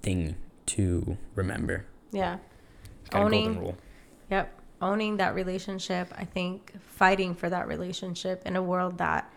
thing 0.00 0.36
to 0.66 1.18
remember. 1.34 1.86
Yeah. 2.12 2.38
Kind 3.12 3.24
Owning-. 3.24 3.76
Yep. 4.30 4.60
Owning 4.80 5.16
that 5.18 5.34
relationship, 5.34 6.12
I 6.16 6.24
think 6.24 6.72
fighting 6.80 7.34
for 7.34 7.48
that 7.48 7.68
relationship 7.68 8.42
in 8.46 8.56
a 8.56 8.62
world 8.62 8.98
that 8.98 9.32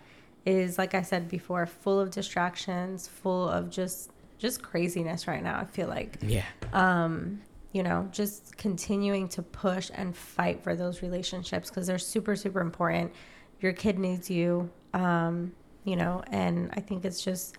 is 0.46 0.78
like 0.78 0.94
I 0.96 1.02
said 1.02 1.28
before, 1.28 1.66
full 1.66 2.00
of 2.00 2.10
distractions, 2.12 3.08
full 3.08 3.48
of 3.50 3.70
just 3.70 4.12
just 4.38 4.62
craziness 4.62 5.28
right 5.28 5.42
now. 5.44 5.60
I 5.60 5.66
feel 5.66 5.88
like 5.88 6.18
Yeah. 6.22 6.44
um, 6.74 7.42
you 7.72 7.84
know, 7.84 8.08
just 8.12 8.58
continuing 8.58 9.28
to 9.30 9.42
push 9.42 9.92
and 9.94 10.16
fight 10.16 10.64
for 10.64 10.76
those 10.76 11.02
relationships 11.02 11.70
because 11.70 11.88
they're 11.88 11.98
super, 12.00 12.36
super 12.36 12.62
important. 12.62 13.12
Your 13.60 13.74
kid 13.74 14.00
needs 14.00 14.30
you, 14.30 14.70
um, 14.94 15.54
you 15.84 15.96
know, 15.96 16.24
and 16.32 16.70
I 16.74 16.80
think 16.80 17.06
it's 17.06 17.22
just, 17.24 17.58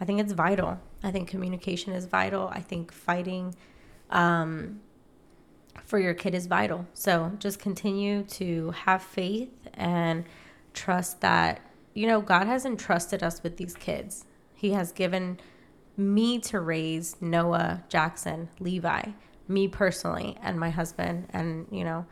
I 0.00 0.04
think 0.04 0.20
it's 0.20 0.32
vital. 0.32 0.78
I 1.02 1.10
think 1.10 1.28
communication 1.28 1.92
is 1.92 2.04
vital. 2.06 2.48
I 2.48 2.60
think 2.60 2.92
fighting 2.92 3.54
um, 4.10 4.80
for 5.84 5.98
your 5.98 6.14
kid 6.14 6.34
is 6.34 6.46
vital. 6.46 6.86
So 6.94 7.32
just 7.38 7.58
continue 7.58 8.22
to 8.24 8.70
have 8.70 9.02
faith 9.02 9.50
and 9.74 10.24
trust 10.72 11.20
that, 11.20 11.60
you 11.94 12.06
know, 12.06 12.20
God 12.20 12.46
has 12.46 12.64
entrusted 12.64 13.22
us 13.22 13.42
with 13.42 13.56
these 13.56 13.74
kids. 13.74 14.24
He 14.54 14.70
has 14.70 14.92
given 14.92 15.38
me 15.96 16.38
to 16.40 16.60
raise 16.60 17.16
Noah, 17.20 17.84
Jackson, 17.88 18.48
Levi, 18.58 19.02
me 19.46 19.68
personally, 19.68 20.36
and 20.42 20.58
my 20.58 20.70
husband, 20.70 21.28
and 21.32 21.66
you 21.70 21.84
know, 21.84 22.06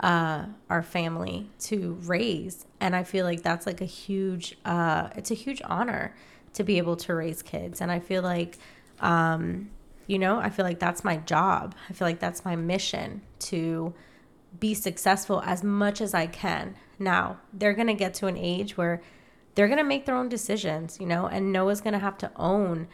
uh, 0.00 0.46
our 0.70 0.82
family 0.82 1.50
to 1.58 1.98
raise. 2.04 2.66
And 2.80 2.94
I 2.94 3.02
feel 3.02 3.24
like 3.24 3.42
that's 3.42 3.66
like 3.66 3.80
a 3.80 3.86
huge, 3.86 4.56
uh, 4.64 5.08
it's 5.16 5.30
a 5.30 5.34
huge 5.34 5.60
honor 5.64 6.14
to 6.54 6.64
be 6.64 6.78
able 6.78 6.96
to 6.96 7.14
raise 7.14 7.42
kids. 7.42 7.80
And 7.80 7.90
I 7.90 7.98
feel 7.98 8.22
like, 8.22 8.58
um, 9.00 9.70
you 10.06 10.18
know, 10.18 10.38
I 10.38 10.50
feel 10.50 10.64
like 10.64 10.78
that's 10.78 11.04
my 11.04 11.16
job. 11.18 11.74
I 11.88 11.92
feel 11.92 12.06
like 12.06 12.20
that's 12.20 12.44
my 12.44 12.56
mission 12.56 13.22
to 13.40 13.94
be 14.58 14.74
successful 14.74 15.42
as 15.44 15.62
much 15.62 16.00
as 16.00 16.14
I 16.14 16.26
can. 16.26 16.76
Now, 16.98 17.38
they're 17.52 17.74
going 17.74 17.88
to 17.88 17.94
get 17.94 18.14
to 18.14 18.26
an 18.26 18.36
age 18.36 18.76
where 18.76 19.02
they're 19.54 19.68
going 19.68 19.78
to 19.78 19.84
make 19.84 20.06
their 20.06 20.16
own 20.16 20.28
decisions, 20.28 20.98
you 21.00 21.06
know, 21.06 21.26
and 21.26 21.52
Noah's 21.52 21.80
going 21.80 21.92
to 21.92 21.98
have 21.98 22.18
to 22.18 22.30
own 22.36 22.88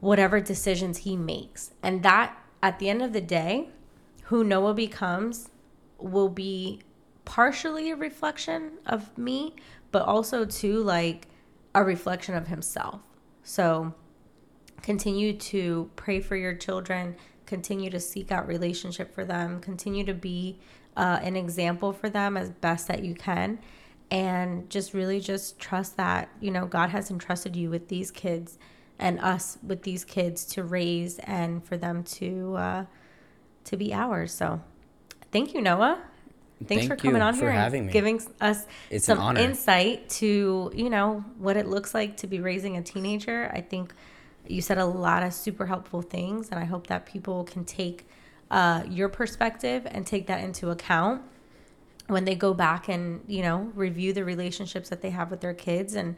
whatever 0.00 0.40
decisions 0.40 0.98
he 0.98 1.16
makes. 1.16 1.72
And 1.82 2.02
that, 2.02 2.36
at 2.62 2.78
the 2.78 2.88
end 2.88 3.02
of 3.02 3.12
the 3.12 3.20
day, 3.20 3.68
who 4.24 4.44
Noah 4.44 4.74
becomes 4.74 5.50
will 5.98 6.28
be 6.28 6.80
partially 7.24 7.90
a 7.90 7.96
reflection 7.96 8.72
of 8.86 9.16
me, 9.16 9.54
but 9.92 10.02
also 10.02 10.44
too 10.44 10.82
like 10.82 11.28
a 11.74 11.84
reflection 11.84 12.34
of 12.34 12.48
himself. 12.48 13.00
So 13.42 13.94
continue 14.82 15.32
to 15.34 15.90
pray 15.96 16.20
for 16.20 16.36
your 16.36 16.54
children, 16.54 17.16
continue 17.46 17.90
to 17.90 18.00
seek 18.00 18.30
out 18.30 18.46
relationship 18.46 19.14
for 19.14 19.24
them, 19.24 19.60
continue 19.60 20.04
to 20.04 20.14
be 20.14 20.58
uh, 20.96 21.18
an 21.22 21.36
example 21.36 21.92
for 21.92 22.08
them 22.08 22.36
as 22.36 22.50
best 22.50 22.88
that 22.88 23.04
you 23.04 23.14
can. 23.14 23.58
And 24.10 24.68
just 24.68 24.92
really 24.92 25.20
just 25.20 25.58
trust 25.60 25.96
that, 25.96 26.28
you 26.40 26.50
know, 26.50 26.66
God 26.66 26.90
has 26.90 27.10
entrusted 27.10 27.54
you 27.54 27.70
with 27.70 27.88
these 27.88 28.10
kids 28.10 28.58
and 28.98 29.18
us 29.20 29.56
with 29.62 29.82
these 29.82 30.04
kids 30.04 30.44
to 30.44 30.64
raise 30.64 31.18
and 31.20 31.64
for 31.64 31.76
them 31.76 32.02
to 32.04 32.56
uh, 32.56 32.84
to 33.64 33.76
be 33.76 33.94
ours. 33.94 34.32
So 34.32 34.60
thank 35.30 35.54
you, 35.54 35.60
Noah. 35.60 36.02
Thanks 36.66 36.86
Thank 36.86 36.90
for 36.90 36.96
coming 36.96 37.22
on 37.22 37.34
for 37.34 37.50
here 37.50 37.58
and 37.58 37.90
giving 37.90 38.20
us 38.40 38.66
It's 38.90 39.06
some 39.06 39.38
insight 39.38 40.10
to, 40.10 40.70
you 40.74 40.90
know, 40.90 41.24
what 41.38 41.56
it 41.56 41.66
looks 41.66 41.94
like 41.94 42.18
to 42.18 42.26
be 42.26 42.40
raising 42.40 42.76
a 42.76 42.82
teenager. 42.82 43.50
I 43.54 43.62
think 43.62 43.94
you 44.50 44.60
said 44.60 44.78
a 44.78 44.84
lot 44.84 45.22
of 45.22 45.32
super 45.32 45.66
helpful 45.66 46.02
things, 46.02 46.48
and 46.50 46.58
I 46.58 46.64
hope 46.64 46.86
that 46.88 47.06
people 47.06 47.44
can 47.44 47.64
take 47.64 48.06
uh, 48.50 48.82
your 48.88 49.08
perspective 49.08 49.86
and 49.86 50.06
take 50.06 50.26
that 50.26 50.42
into 50.42 50.70
account 50.70 51.22
when 52.08 52.24
they 52.24 52.34
go 52.34 52.52
back 52.52 52.88
and 52.88 53.22
you 53.28 53.42
know 53.42 53.70
review 53.74 54.12
the 54.12 54.24
relationships 54.24 54.88
that 54.88 55.00
they 55.02 55.10
have 55.10 55.30
with 55.30 55.40
their 55.40 55.54
kids 55.54 55.94
and 55.94 56.16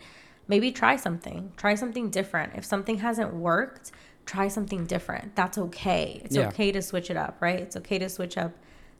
maybe 0.48 0.72
try 0.72 0.96
something. 0.96 1.52
Try 1.56 1.74
something 1.74 2.10
different. 2.10 2.54
If 2.56 2.64
something 2.64 2.98
hasn't 2.98 3.34
worked 3.34 3.92
try 4.24 4.48
something 4.48 4.86
different. 4.86 5.34
That's 5.34 5.58
okay. 5.58 6.20
It's 6.24 6.36
Yeah. 6.36 6.46
okay 6.48 6.70
to 6.72 6.80
switch 6.80 7.10
it 7.10 7.16
up 7.16 7.36
right? 7.40 7.58
It's 7.58 7.76
okay 7.76 7.98
to 7.98 8.08
switch 8.08 8.38
up 8.38 8.52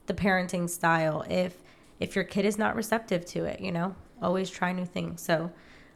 the 0.06 0.14
parenting 0.14 0.68
style 0.68 1.24
if 1.30 1.62
if 2.00 2.16
your 2.16 2.24
kid 2.24 2.44
is 2.44 2.58
not 2.58 2.74
receptive 2.74 3.24
to 3.26 3.44
it 3.44 3.60
you 3.60 3.70
know? 3.72 3.94
Always 4.20 4.50
try 4.50 4.72
new 4.72 4.84
things. 4.84 5.20
So 5.22 5.52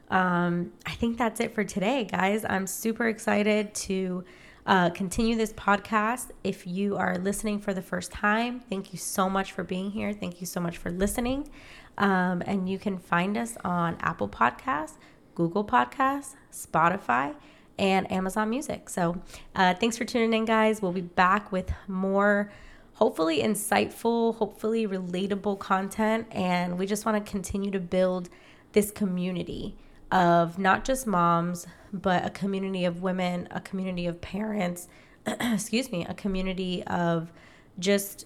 um, 0.09 0.71
I 0.85 0.91
think 0.91 1.17
that's 1.17 1.39
it 1.39 1.53
for 1.53 1.63
today, 1.63 2.05
guys. 2.05 2.45
I'm 2.47 2.67
super 2.67 3.07
excited 3.07 3.73
to 3.75 4.23
uh, 4.65 4.89
continue 4.91 5.35
this 5.35 5.53
podcast. 5.53 6.31
If 6.43 6.65
you 6.67 6.97
are 6.97 7.17
listening 7.17 7.59
for 7.59 7.73
the 7.73 7.81
first 7.81 8.11
time, 8.11 8.59
thank 8.59 8.93
you 8.93 8.99
so 8.99 9.29
much 9.29 9.51
for 9.51 9.63
being 9.63 9.91
here. 9.91 10.13
Thank 10.13 10.39
you 10.41 10.47
so 10.47 10.59
much 10.59 10.77
for 10.77 10.91
listening. 10.91 11.49
Um, 11.97 12.43
and 12.45 12.69
you 12.69 12.77
can 12.77 12.97
find 12.97 13.37
us 13.37 13.57
on 13.63 13.97
Apple 13.99 14.29
Podcasts, 14.29 14.95
Google 15.35 15.63
Podcasts, 15.63 16.35
Spotify, 16.51 17.35
and 17.79 18.11
Amazon 18.11 18.49
Music. 18.49 18.89
So 18.89 19.21
uh, 19.55 19.73
thanks 19.73 19.97
for 19.97 20.05
tuning 20.05 20.33
in, 20.33 20.45
guys. 20.45 20.81
We'll 20.81 20.91
be 20.91 21.01
back 21.01 21.51
with 21.51 21.71
more 21.87 22.51
hopefully 22.93 23.41
insightful, 23.41 24.35
hopefully 24.35 24.87
relatable 24.87 25.59
content. 25.59 26.27
And 26.31 26.77
we 26.77 26.85
just 26.85 27.05
want 27.05 27.23
to 27.23 27.31
continue 27.31 27.71
to 27.71 27.79
build 27.79 28.29
this 28.71 28.89
community 28.91 29.75
of 30.11 30.57
not 30.57 30.85
just 30.85 31.05
moms, 31.07 31.67
but 31.93 32.25
a 32.25 32.29
community 32.29 32.85
of 32.85 33.01
women, 33.01 33.47
a 33.51 33.59
community 33.61 34.05
of 34.07 34.21
parents, 34.21 34.87
excuse 35.27 35.91
me, 35.91 36.05
a 36.07 36.13
community 36.13 36.83
of 36.87 37.31
just, 37.79 38.25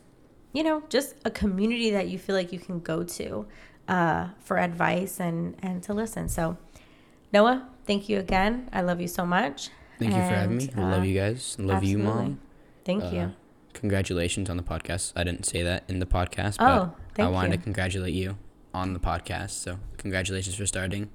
you 0.53 0.63
know, 0.63 0.83
just 0.89 1.15
a 1.25 1.31
community 1.31 1.89
that 1.91 2.07
you 2.07 2.17
feel 2.19 2.35
like 2.35 2.51
you 2.53 2.59
can 2.59 2.79
go 2.79 3.03
to 3.03 3.45
uh, 3.87 4.27
for 4.39 4.57
advice 4.57 5.19
and, 5.19 5.55
and 5.61 5.81
to 5.83 5.93
listen. 5.93 6.29
So, 6.29 6.57
Noah, 7.33 7.67
thank 7.85 8.09
you 8.09 8.19
again. 8.19 8.69
I 8.71 8.81
love 8.81 9.01
you 9.01 9.07
so 9.07 9.25
much. 9.25 9.69
Thank 9.99 10.11
you 10.13 10.17
for 10.19 10.23
having 10.23 10.57
me. 10.57 10.69
And, 10.73 10.81
I 10.85 10.91
love 10.91 11.01
uh, 11.01 11.05
you 11.05 11.19
guys. 11.19 11.55
I 11.59 11.63
love 11.63 11.83
you, 11.83 11.97
absolutely. 11.99 12.23
mom. 12.29 12.39
Thank 12.85 13.03
Uh, 13.03 13.09
you. 13.09 13.33
Congratulations 13.73 14.49
on 14.49 14.57
the 14.57 14.63
podcast. 14.63 15.13
I 15.15 15.23
didn't 15.23 15.45
say 15.45 15.61
that 15.63 15.83
in 15.87 15.99
the 15.99 16.05
podcast, 16.05 16.57
but 16.57 16.67
Oh, 17.19 17.23
I 17.23 17.27
wanted 17.29 17.51
you. 17.51 17.57
to 17.57 17.63
congratulate 17.63 18.13
you 18.13 18.37
on 18.73 18.93
the 18.93 18.99
podcast. 18.99 19.51
So, 19.51 19.79
congratulations 19.97 20.55
for 20.55 20.65
starting 20.65 21.09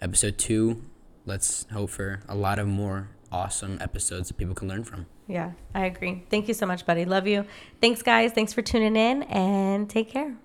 episode 0.00 0.38
two. 0.38 0.82
Let's 1.26 1.66
hope 1.72 1.90
for 1.90 2.20
a 2.28 2.34
lot 2.34 2.58
of 2.58 2.66
more 2.66 3.10
awesome 3.30 3.78
episodes 3.80 4.28
that 4.28 4.36
people 4.38 4.54
can 4.54 4.68
learn 4.68 4.84
from. 4.84 5.06
Yeah, 5.26 5.52
I 5.74 5.86
agree. 5.86 6.24
Thank 6.30 6.48
you 6.48 6.54
so 6.54 6.66
much, 6.66 6.86
buddy. 6.86 7.04
Love 7.04 7.26
you. 7.26 7.44
Thanks, 7.80 8.02
guys. 8.02 8.32
Thanks 8.32 8.52
for 8.52 8.62
tuning 8.62 8.96
in 8.96 9.24
and 9.24 9.88
take 9.88 10.10
care. 10.10 10.36